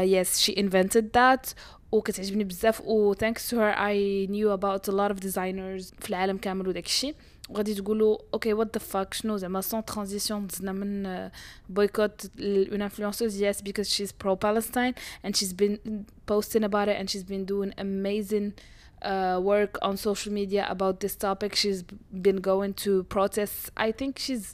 yes 0.00 0.38
she 0.38 0.54
invented 0.58 1.10
that 1.14 1.46
وكتعجبني 1.92 2.44
بزاف 2.44 2.80
و 2.80 3.14
thanks 3.14 3.50
to 3.50 3.54
her 3.54 3.74
I 3.76 4.26
knew 4.30 4.50
about 4.50 4.88
a 4.88 4.92
lot 4.92 5.10
of 5.12 5.20
designers 5.20 5.94
في 6.00 6.10
العالم 6.10 6.36
كامل 6.36 6.68
وداك 6.68 6.86
الشيء 6.86 7.14
وغادي 7.49 7.73
تقولوا 7.73 8.17
اوكي 8.33 8.53
وات 8.53 8.77
ذا 8.77 8.79
فاك 8.85 9.13
شنو 9.13 9.37
زعما 9.37 9.61
سون 9.61 9.85
ترانزيسيون 9.85 10.47
دزنا 10.47 10.71
من 10.71 11.29
بويكوت 11.69 12.31
اون 12.39 12.81
انفلونسرز 12.81 13.41
يس 13.41 13.61
because 13.61 13.89
she's 13.89 14.11
pro 14.11 14.35
Palestine 14.35 14.93
and 15.23 15.35
she's 15.35 15.53
been 15.53 16.05
posting 16.31 16.63
about 16.63 16.87
it 16.87 16.97
and 16.99 17.09
she's 17.09 17.23
been 17.23 17.45
doing 17.45 17.73
amazing 17.77 18.53
uh, 19.01 19.39
work 19.51 19.77
on 19.81 19.97
social 19.97 20.31
media 20.39 20.63
about 20.69 20.99
this 20.99 21.15
topic 21.15 21.55
she's 21.55 21.81
been 22.27 22.39
going 22.51 22.73
to 22.83 23.03
protests 23.15 23.71
I 23.87 23.91
think 23.99 24.11
she's 24.25 24.45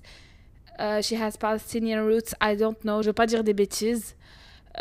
uh, 0.79 1.01
she 1.07 1.15
has 1.23 1.31
Palestinian 1.47 1.99
roots 2.09 2.31
I 2.49 2.51
don't 2.55 2.79
know 2.87 2.97
je 3.01 3.07
veux 3.09 3.19
pas 3.21 3.27
dire 3.31 3.43
des 3.43 3.57
bêtises 3.61 4.05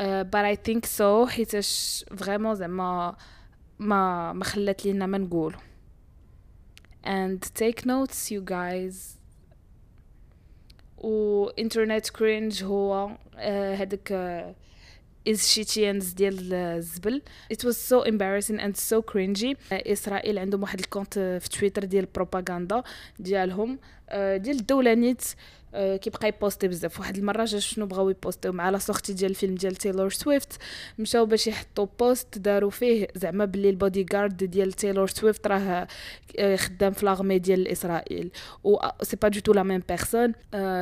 uh, 0.03 0.25
but 0.33 0.45
I 0.53 0.57
think 0.67 0.87
so 0.87 1.27
حيتاش 1.27 2.05
فريمون 2.17 2.55
زعما 2.55 3.17
ما 3.79 4.33
ما 4.33 4.45
خلات 4.45 4.85
لينا 4.85 5.07
ما 5.07 5.19
نقولو 5.19 5.59
And 7.04 7.40
take 7.56 7.86
notes 7.86 8.32
you 8.32 8.42
guys. 8.42 9.20
و 10.98 11.50
internet 11.50 12.12
cringe 12.18 12.64
هو 12.64 13.12
هذاك 13.76 14.56
is 15.30 15.38
shitians 15.38 16.16
ديال 16.16 16.54
الزبل 16.54 17.22
it 17.54 17.58
was 17.58 17.78
so 17.78 18.04
embarrassing 18.04 18.60
and 18.60 18.76
so 18.78 19.02
cringy. 19.12 19.56
اسرائيل 19.72 20.40
عندهم 20.40 20.62
واحد 20.62 20.80
الكونت 20.80 21.20
في 21.20 21.50
تويتر 21.50 21.84
ديال 21.84 22.04
البروباغندا 22.04 22.84
ديالهم 23.20 23.80
ديال 24.14 24.60
الدولة 24.60 24.94
نيت 24.94 25.24
كيبقى 25.74 26.28
ي 26.28 26.35
post 26.35 26.61
ي 26.61 26.68
بزاف. 26.68 27.00
واحد 27.00 27.18
المرة 27.18 27.46
جا 27.46 27.60
شنو 27.60 27.86
بغاو 27.86 28.10
ي 28.10 28.16
post 28.16 28.40
يو 28.40 28.52
مع 28.52 28.70
la 28.70 28.78
sortie 28.78 29.14
ديال 29.14 29.32
الفيلم 29.32 29.56
ديال 29.56 29.76
تايلور 29.76 30.10
سويفت. 30.10 30.54
مشاو 31.00 31.26
باش 31.26 31.48
يحطوا 31.48 31.88
post 32.00 32.38
داروا 32.38 32.70
فيه 32.70 33.08
زعما 33.16 33.46
بلي 33.46 33.70
البودي 33.70 34.06
غارد 34.14 34.38
ديال 34.38 34.74
تايلور 34.74 35.08
سويفت 35.08 35.48
راه 35.48 35.88
آه، 36.40 36.56
خدام 36.56 36.94
في 36.94 37.06
l'armée 37.06 37.40
ديال 37.40 37.68
إسرائيل. 37.68 38.32
و 38.64 38.78
c'est 39.02 39.16
pas 39.16 39.28
du 39.28 39.40
tout 39.40 39.54
la 39.54 39.64
même 39.64 39.84
personne 39.90 40.34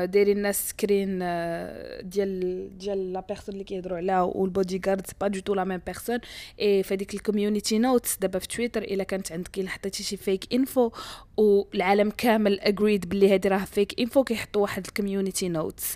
دايرين 0.06 0.38
الناس 0.38 0.70
screen 0.70 1.20
آه، 1.22 2.02
ديال 2.02 2.78
ديال 2.78 3.14
la 3.14 3.20
personne 3.20 3.54
اللي 3.54 3.64
كيهضروا 3.64 3.98
عليها 3.98 4.22
وال 4.22 4.82
bodyguard 4.88 5.08
c'est 5.08 5.14
pas 5.22 5.28
du 5.28 5.40
tout 5.40 5.54
la 5.54 5.64
même 5.64 5.82
personne 5.86 6.20
et 6.62 6.84
فهاديك 6.84 7.14
ال 7.14 7.20
community 7.20 7.80
notes 7.80 8.18
دابا 8.18 8.40
في 8.40 8.48
تويتر 8.48 8.82
إلا 8.82 9.04
كانت 9.04 9.32
عندك 9.32 9.60
إلا 9.60 9.70
حطيتي 9.70 10.04
شي 10.04 10.18
fake 10.18 10.54
info 10.54 10.92
والعالم 11.38 12.10
كامل 12.10 12.60
agreed 12.60 13.10
بلي 13.10 13.34
هادي 13.34 13.48
راه 13.48 13.66
fake 13.66 14.00
info 14.00 14.24
كيحطوا 14.24 14.62
واحد 14.62 14.77
ال 14.78 14.85
community 14.85 15.50
notes 15.50 15.96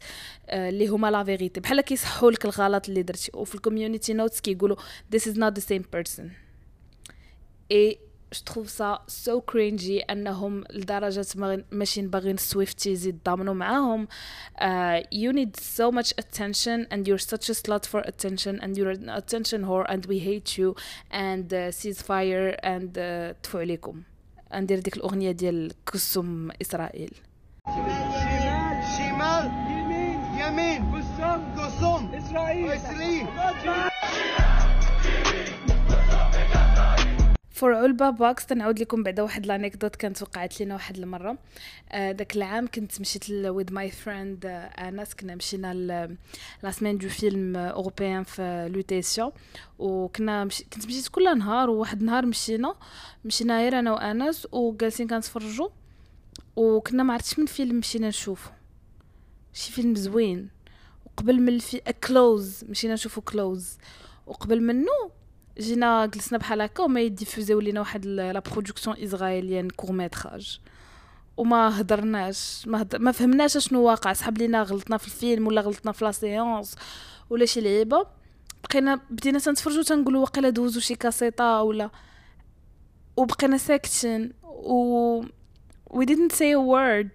اللي 0.50 0.88
هما 0.88 1.12
la 1.12 1.24
vérité 1.24 1.60
بحال 1.60 1.82
كيصحوا 1.82 2.32
لك 2.32 2.46
الغلط 2.46 2.90
اللي 2.90 3.04
درتي. 3.04 3.32
وفي 3.34 3.56
ال 3.56 3.62
community 3.62 4.14
notes 4.14 4.42
كيقولوا 4.42 4.78
this 5.16 5.22
is 5.22 5.36
not 5.36 5.54
the 5.60 5.64
same 5.64 5.84
person. 5.96 6.24
et 7.72 8.00
je 8.34 8.40
trouve 8.46 8.70
ça 8.70 9.00
so 9.08 9.42
cringy 9.42 10.00
أنهم 10.00 10.64
لدرجة 10.70 11.26
ماشي 11.72 12.02
باغيين 12.02 12.38
Swifties 12.38 13.08
يتضامنوا 13.08 13.54
معاهم. 13.54 14.08
uh, 14.08 15.02
you 15.12 15.34
need 15.34 15.58
so 15.58 15.92
much 15.92 16.14
attention 16.22 16.88
and 16.92 17.08
you're 17.08 17.26
such 17.32 17.50
a 17.50 17.54
slut 17.54 17.86
for 17.86 18.00
attention 18.00 18.60
and 18.62 18.78
you're 18.78 18.96
an 19.00 19.10
attention 19.10 19.66
whore 19.66 19.86
and 19.90 20.06
we 20.06 20.20
hate 20.20 20.58
you 20.58 20.76
and 21.12 21.54
uh, 21.54 21.72
ceasefire 21.72 22.56
and 22.64 22.98
uh, 22.98 23.36
تفو 23.44 23.58
عليكم. 23.58 24.04
ندير 24.54 24.80
ديك 24.80 24.98
الأغنية 24.98 25.32
ديال 25.32 25.74
كسم 25.94 26.50
إسرائيل. 26.62 27.12
شمال 27.68 28.12
شمال 28.14 28.31
يمين 30.42 30.96
قسم 30.96 31.42
قسم 31.58 32.14
اسرائيل 32.14 32.72
اسرائيل 32.72 33.28
فور 37.50 37.76
علبة 37.76 38.10
باكس 38.10 38.46
تنعاود 38.46 38.80
لكم 38.80 39.04
بعدا 39.04 39.24
واحد 39.24 39.46
l'anecdote 39.46 39.96
كانت 39.96 40.22
وقعت 40.22 40.62
لنا 40.62 40.74
واحد 40.74 40.98
المرة. 40.98 41.38
آه 41.92 42.12
داك 42.12 42.36
العام 42.36 42.68
كنت 42.68 43.02
مشيت 43.02 43.30
with 43.30 43.74
my 43.74 43.92
friend 43.92 44.46
أنس. 44.80 45.14
كنا 45.14 45.36
مشينا 45.36 45.74
la 46.64 46.72
semaine 46.72 46.98
du 46.98 47.10
film 47.10 47.56
européen 47.56 48.24
في 48.24 48.70
لوتيسيون 48.74 49.32
وكنا 49.80 50.44
مش... 50.44 50.64
كنت 50.74 50.86
مشيت 50.86 51.08
كل 51.08 51.38
نهار 51.38 51.70
وواحد 51.70 52.00
النهار 52.00 52.26
مشينا. 52.26 52.76
مشينا 53.26 53.58
غير 53.58 53.80
أنا 53.80 53.92
وأنس 53.92 54.48
وجالسين 54.52 55.08
كنتفرجوا. 55.08 55.70
وكنا 56.56 57.04
ما 57.04 57.14
عرفتش 57.14 57.40
من 57.40 57.46
فيلم 57.46 57.80
مشينا 57.80 58.08
نشوفو. 58.08 58.50
شي 59.54 59.72
فيلم 59.72 59.96
زوين. 59.96 60.50
وقبل 61.06 61.42
من 61.42 61.50
الفي 61.50 61.82
Close 62.08 62.64
مشينا 62.70 62.94
نشوفو 62.94 63.22
Close 63.22 63.78
وقبل 64.28 64.62
منه 64.62 65.12
جينا 65.60 66.06
جلسنا 66.06 66.38
بحال 66.38 66.62
هكا 66.62 66.84
وما 66.84 67.02
ي 67.02 67.08
diffuser 67.08 67.54
و 67.54 67.60
لينا 67.60 67.80
واحد 67.80 68.06
la 68.06 68.40
production 68.40 68.98
israélienne 68.98 69.70
court 69.70 69.92
métrage 69.92 70.60
وما 71.38 71.82
هضرناش 71.82 72.68
ما, 72.68 72.82
هدر... 72.82 73.00
ما 73.00 73.12
فهمناش 73.12 73.58
شنو 73.58 73.84
واقع. 73.84 74.14
سحب 74.14 74.38
لينا 74.38 74.64
غلطنا 74.64 74.98
في 74.98 75.08
الفيلم 75.08 75.48
ولا 75.48 75.62
غلطنا 75.62 75.92
في 75.92 76.06
la 76.06 76.12
séance 76.12 76.76
ولا 77.30 77.46
شي 77.46 77.62
لعيبة. 77.62 78.06
بقينا 78.64 79.00
بدينا 79.10 79.40
تنتفرجوا 79.40 79.84
تنقولوا 79.84 80.22
واقيلا 80.22 80.50
دوزو 80.50 80.80
شي 80.80 80.96
كاسيطة 80.96 81.62
ولا. 81.62 81.90
وبقينا 83.18 83.58
ساكتين 83.58 84.34
و 84.44 85.24
we 85.94 86.06
didn't 86.06 86.32
say 86.32 86.52
a 86.54 86.62
word. 86.74 87.10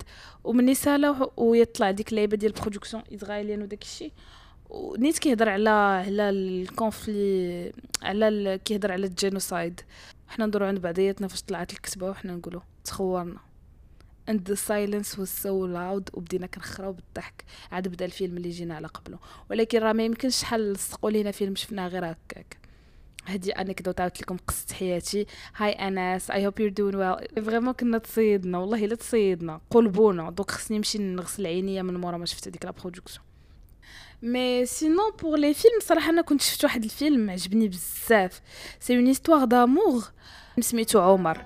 ومني 0.47 0.75
سالا 0.75 1.31
ويطلع 1.37 1.91
ديك 1.91 2.11
اللعيبة 2.11 2.37
ديال 2.37 2.57
ال 2.57 2.61
production 2.61 3.03
israélienne 3.15 3.63
وداك 3.63 3.83
الشيء. 3.83 4.13
نيت 4.99 5.19
كيهضر 5.19 5.49
على 5.49 5.71
على 5.71 6.31
ال 6.31 6.48
conflit 6.48 7.73
على 8.03 8.61
كيهضر 8.65 8.93
على 8.93 9.07
ال 9.07 9.15
genocide 9.15 9.81
حنا 10.29 10.47
ندورو 10.47 10.67
عند 10.67 10.79
بعضياتنا 10.79 11.29
فاش 11.29 11.43
طلعت 11.43 11.73
الكتبه 11.73 12.11
وحنا 12.11 12.37
نقولوا 12.37 12.61
تخورنا. 12.85 13.39
And 14.31 14.39
the 14.51 14.57
silence 14.57 15.19
was 15.19 15.31
so 15.45 15.53
loud 15.77 16.15
وبدينا 16.15 16.47
كنخراو 16.47 16.93
بالضحك. 16.93 17.45
عاد 17.73 17.89
بدأ 17.89 18.05
الفيلم 18.05 18.37
اللي 18.37 18.51
جينا 18.51 18.75
على 18.75 18.87
قبله. 18.87 19.19
ولكن 19.51 19.79
راه 19.79 19.93
ما 19.93 20.05
يمكنش 20.05 20.37
شحال 20.37 20.73
لصقوا 20.73 21.11
لينا 21.11 21.31
فيلم 21.31 21.55
شفناه 21.55 21.89
غير 21.89 22.05
هكاك. 22.05 22.57
هذه 23.27 23.51
anecdote 23.51 24.01
عاودت 24.01 24.23
لكم 24.23 24.37
قصة 24.49 24.75
حياتي. 24.75 25.27
hi 25.57 25.73
انس 25.73 26.31
I 26.31 26.47
hope 26.47 26.61
you're 26.61 26.71
doing 26.71 26.97
well 26.97 27.45
vraiment 27.45 27.73
كنا 27.73 27.99
تصيدنا 27.99 28.59
والله 28.59 28.85
إلا 28.85 28.95
تصيدنا. 28.95 29.61
قلبونا 29.71 30.31
دوك 30.31 30.51
خصني 30.51 30.77
نمشي 30.77 30.99
نغسل 30.99 31.47
عينيا 31.47 31.83
من 31.83 31.95
مورا 31.95 32.17
ما 32.17 32.27
شفت 32.27 32.49
هذيك 32.49 32.65
la 32.65 32.71
production 32.71 33.27
mais 34.23 34.67
sinon 34.67 35.13
pour 35.23 35.39
les 35.39 35.55
films 35.55 35.81
صراحة 35.83 36.11
أنا 36.11 36.23
كنت 36.23 36.43
شفت 36.43 36.65
واحد 36.65 36.85
الفيلم 36.85 37.31
عجبني 37.31 37.69
بزاف. 37.69 38.41
c'est 38.81 38.97
une 38.97 39.07
histoire 39.07 39.45
d'amour 39.45 40.05
سميتو 40.61 41.01
عمر. 41.01 41.45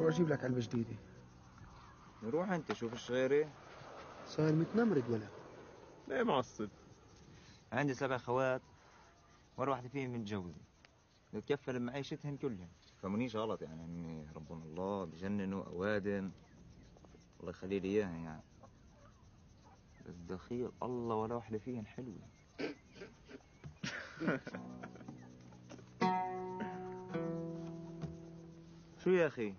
روح 0.00 0.14
أجيب 0.14 0.28
لك 0.28 0.44
علبة 0.44 0.60
جديدة. 0.60 0.96
روح 2.24 2.50
انت 2.50 2.72
شوف 2.72 2.92
الشغيري 2.92 3.48
صاير 4.26 4.54
متنمرد 4.54 5.10
ولا؟ 5.10 5.28
ليه 6.08 6.22
معصب 6.22 6.68
عندي 7.72 7.94
سبع 7.94 8.18
خوات 8.18 8.62
ولا 9.56 9.70
واحدة 9.70 9.88
فيهم 9.88 10.12
متجوزة. 10.12 10.54
بتكفل 11.34 11.78
بمعيشتهن 11.78 12.36
كلهن 12.36 12.68
فمنيش 13.02 13.36
غلط 13.36 13.62
يعني 13.62 13.84
إني 13.84 14.26
ربنا 14.36 14.64
الله 14.64 15.04
بجننوا 15.04 15.64
أوادم. 15.64 16.30
الله 17.40 17.50
يخلي 17.50 17.80
لي 17.80 17.88
إياها 17.88 18.16
يعني. 18.16 18.42
بس 20.08 20.14
دخيل 20.14 20.70
الله 20.82 21.14
ولا 21.14 21.34
واحدة 21.34 21.58
فيهن 21.58 21.86
حلوة. 21.86 22.20
شو 29.04 29.10
يا 29.10 29.26
أخي؟ 29.26 29.54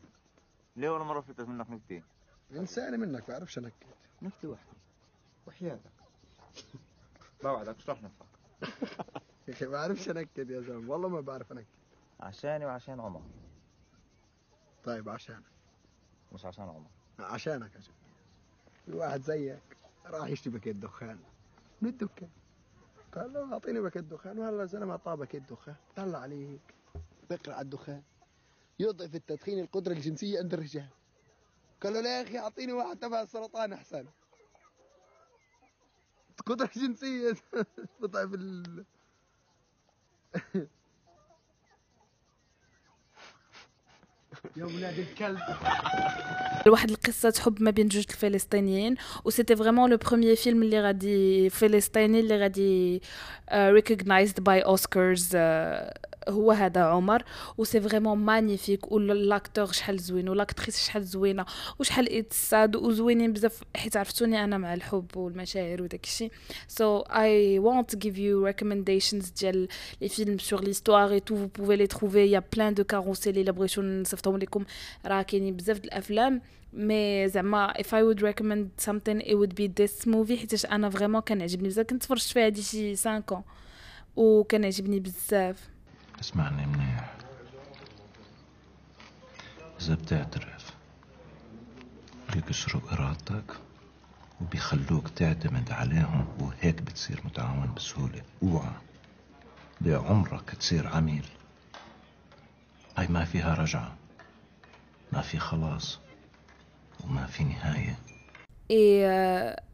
ليه 0.75 0.89
ولا 0.89 1.03
مرة 1.03 1.21
فلتت 1.21 1.41
منك 1.47 1.69
نكتة؟ 1.69 2.01
إنساني 2.51 2.97
منك 2.97 3.27
بعرفش 3.27 3.57
انكد 3.57 3.73
نكتة 4.21 4.47
واحدة 4.49 4.71
وحياتك. 5.47 5.91
بوعدك 7.43 7.75
مش 7.77 7.89
رح 7.89 8.01
نفع 8.01 8.25
يا 9.47 9.53
أخي 9.53 9.65
بعرفش 9.65 10.09
أنكد 10.09 10.49
يا 10.49 10.61
زلمة. 10.61 10.91
والله 10.91 11.09
ما 11.09 11.21
بعرف 11.21 11.51
أنكد. 11.51 11.65
عشاني 12.19 12.65
وعشان 12.65 12.99
عمر. 12.99 13.21
طيب 14.83 15.09
عشانك. 15.09 15.43
مش 16.33 16.45
عشان 16.45 16.63
عمر. 16.63 16.89
عشانك 17.19 17.75
يا 17.75 17.79
زلمة. 17.79 17.97
واحد 18.99 19.21
زيك 19.21 19.77
راح 20.05 20.27
يشتري 20.27 20.53
باكيت 20.53 20.75
دخان 20.75 21.19
من 21.81 21.89
الدكان 21.89 22.29
قال 23.11 23.33
له 23.33 23.53
أعطيني 23.53 23.79
باكيت 23.79 24.03
دخان 24.03 24.39
وهلا 24.39 24.63
الزلمه 24.63 24.91
أعطاه 24.91 25.15
باكيت 25.15 25.49
دخان 25.49 25.75
طلع 25.95 26.19
عليك. 26.19 26.61
بقرا 27.29 27.53
على 27.53 27.61
الدخان. 27.61 28.01
يضعف 28.79 29.15
التدخين 29.15 29.59
القدرة 29.59 29.93
الجنسية 29.93 30.39
عند 30.39 30.53
الرجال. 30.53 30.87
قال 31.83 31.93
له 31.93 32.01
لا 32.01 32.17
يا 32.17 32.23
أخي 32.23 32.37
أعطيني 32.37 32.73
واحد 32.73 32.99
تبع 32.99 33.21
السرطان 33.21 33.73
أحسن. 33.73 34.05
قدرة 36.45 36.69
جنسية. 36.75 37.33
بضعف 38.01 38.33
ال 38.33 38.85
يا 44.57 44.65
ولاد 44.65 44.99
الكلب. 44.99 45.39
واحد 46.67 46.89
القصة 46.89 47.33
حب 47.39 47.61
ما 47.61 47.71
بين 47.71 47.87
جوج 47.87 48.05
الفلسطينيين 48.09 48.95
و 49.25 49.29
c'était 49.29 49.55
vraiment 49.55 49.89
le 49.89 49.97
premier 49.97 50.35
film 50.35 50.63
اللي 50.63 50.81
غادي 50.81 51.49
فلسطيني 51.49 52.19
اللي 52.19 52.37
غادي 52.37 53.01
recognized 53.53 54.39
by 54.39 54.59
Oscars 54.61 55.35
هو 56.27 56.51
هذا 56.51 56.81
عمر 56.81 57.23
و 57.57 57.63
c'est 57.63 57.81
vraiment 57.81 58.17
magnifique 58.17 58.91
و 58.91 58.99
l'acteur 58.99 59.71
شحال 59.71 59.99
زوين 59.99 60.29
و 60.29 60.33
l'actrice 60.33 60.85
شحال 60.85 61.03
زوينة 61.03 61.45
وشحال 61.79 62.17
it's 62.17 62.50
sad 62.50 62.75
وزوينين 62.75 63.33
بزاف. 63.33 63.61
حيت 63.75 63.97
عرفتوني 63.97 64.43
أنا 64.43 64.57
مع 64.57 64.73
الحب 64.73 65.17
والمشاعر 65.17 65.81
وداك 65.81 66.03
الشيء. 66.03 66.31
so 66.67 66.99
I 66.99 67.59
won't 67.59 67.95
give 67.95 68.17
you 68.17 68.45
recommendations 68.45 69.29
ديال 69.29 69.67
les 70.01 70.09
films 70.09 70.37
sur 70.37 70.63
l'histoire 70.63 71.19
et 71.19 71.25
tout 71.25 71.35
vous 71.35 71.47
pouvez 71.47 71.75
les 71.75 71.87
trouver 71.87 72.31
y 72.31 72.43
a 72.55 72.58
plein 72.58 72.73
de 72.73 72.83
carrousels 72.83 73.37
الا 73.37 73.51
بغيتو 73.51 73.81
نصيفطهم 73.81 74.37
لكم. 74.37 74.65
راه 75.05 75.21
كاينين 75.21 75.55
بزاف 75.55 75.79
د 75.79 75.85
الأفلام. 75.85 76.41
mais 76.73 77.27
زعما 77.29 77.73
if 77.73 77.85
I 77.85 78.01
would 78.03 78.21
recommend 78.21 78.85
something 78.85 79.21
it 79.21 79.35
would 79.35 79.55
be 79.55 79.67
this 79.67 80.07
movie. 80.07 80.39
حيتاش 80.39 80.65
أنا 80.65 80.89
vraiment 80.89 81.21
كنعجبني 81.21 81.67
بزاف. 81.67 81.85
كنت 81.85 82.03
تفرجت 82.03 82.27
فيها 82.27 82.45
هادي 82.45 82.61
شي 82.61 82.95
5 82.95 83.43
وكان 84.15 84.65
عجبني 84.65 84.99
بزاف. 84.99 85.76
اسمعني 86.19 86.65
منيح. 86.65 87.13
إذا 89.81 89.95
بتعترف 89.95 90.71
بيكسروا 92.33 92.81
إرادتك 92.91 93.59
وبيخلوك 94.41 95.09
تعتمد 95.09 95.71
عليهم 95.71 96.27
وهيك 96.39 96.81
بتصير 96.81 97.21
متعاون 97.25 97.73
بسهولة. 97.73 98.21
أوعى 98.43 98.73
بعمرك 99.81 100.49
تصير 100.49 100.87
عميل. 100.87 101.25
هاي 102.97 103.07
ما 103.07 103.25
فيها 103.25 103.53
رجعة 103.53 103.95
ما 105.13 105.21
في 105.21 105.39
خلاص 105.39 105.99
وما 107.03 107.25
في 107.25 107.43
نهاية. 107.43 108.06
إي 108.71 109.07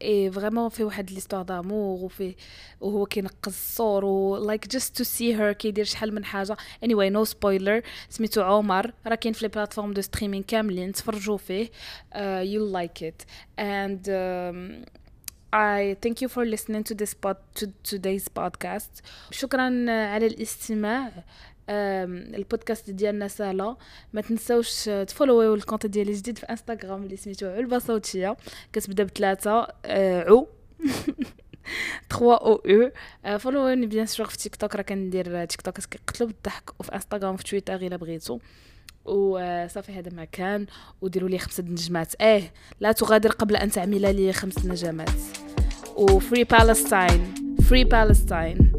et 0.02 0.30
vraiment 0.30 0.68
في 0.68 0.84
واحد 0.84 1.10
l'histoire 1.10 1.42
d'amour 1.42 2.04
وفي 2.04 2.34
وهو 2.80 3.06
كينقز 3.06 3.52
الصور 3.52 4.38
like 4.38 4.68
just 4.68 4.96
to 4.96 5.04
see 5.04 5.36
her 5.36 5.52
كيدير 5.52 5.84
شحال 5.84 6.14
من 6.14 6.24
حاجة. 6.24 6.56
anyway 6.84 6.94
no 6.94 7.24
spoiler 7.24 7.82
سميتو 8.08 8.42
عمر 8.42 8.92
راه 9.06 9.14
كاين 9.14 9.34
في 9.34 9.44
les 9.44 9.48
plateformes 9.48 9.92
de 9.92 10.00
streaming 10.00 10.42
كاملين 10.42 10.92
تفرجوا 10.92 11.36
فيه. 11.36 11.70
you 12.40 12.72
like 12.72 13.02
it 13.02 13.22
and 13.58 14.08
I 15.54 15.94
thank 16.04 16.16
you 16.22 16.28
for 16.34 16.44
listening 16.54 16.82
to 16.90 16.94
this 17.00 17.14
pod 17.14 17.36
to 17.58 17.66
today's 17.90 18.26
podcast. 18.38 19.02
شكرا 19.30 19.90
على 19.90 20.26
الاستماع. 20.26 21.24
البودكاست 21.68 22.90
ديالنا 22.90 23.28
سهله 23.28 23.76
ما 24.12 24.20
تنساوش 24.20 24.84
تفولويو 24.84 25.54
ال 25.54 25.59
compte 25.59 25.86
ديالي 25.86 26.12
جديد 26.12 26.38
في 26.38 26.46
انستغرام 26.46 27.02
اللي 27.02 27.16
سميتو 27.16 27.46
علبة 27.46 27.78
صوتية. 27.78 28.36
كتبدا 28.72 29.04
بثلاثه 29.04 29.66
عو. 29.86 30.46
3 32.10 32.34
أو 32.36 32.62
أو. 33.26 33.38
فولووني 33.38 33.86
bien 33.86 34.06
sûr 34.06 34.26
في 34.26 34.36
تيك 34.38 34.56
توك. 34.56 34.76
راه 34.76 34.82
كندير 34.82 35.44
تيك 35.44 35.60
توك. 35.60 35.80
كيقتلوا 35.80 36.28
بالضحك 36.28 36.70
وفي 36.80 36.94
انستغرام 36.94 37.36
في 37.36 37.44
تويتر 37.44 37.74
إلا 37.74 37.96
بغيتو. 37.96 38.38
وصافي 39.04 39.92
هذا 39.92 40.10
ما 40.12 40.24
كان. 40.24 40.66
وديروا 41.02 41.28
لي 41.28 41.38
خمسة 41.38 41.62
نجمات. 41.62 42.22
آه 42.22 42.42
لا 42.80 42.92
تغادر 42.92 43.30
قبل 43.30 43.56
أن 43.56 43.70
تعمل 43.70 44.16
لي 44.16 44.32
خمس 44.32 44.66
نجمات. 44.66 45.10
و 45.96 46.06
free 46.06 46.44
Palestine 46.44 47.34
free 47.68 47.84
Palestine 47.84 48.72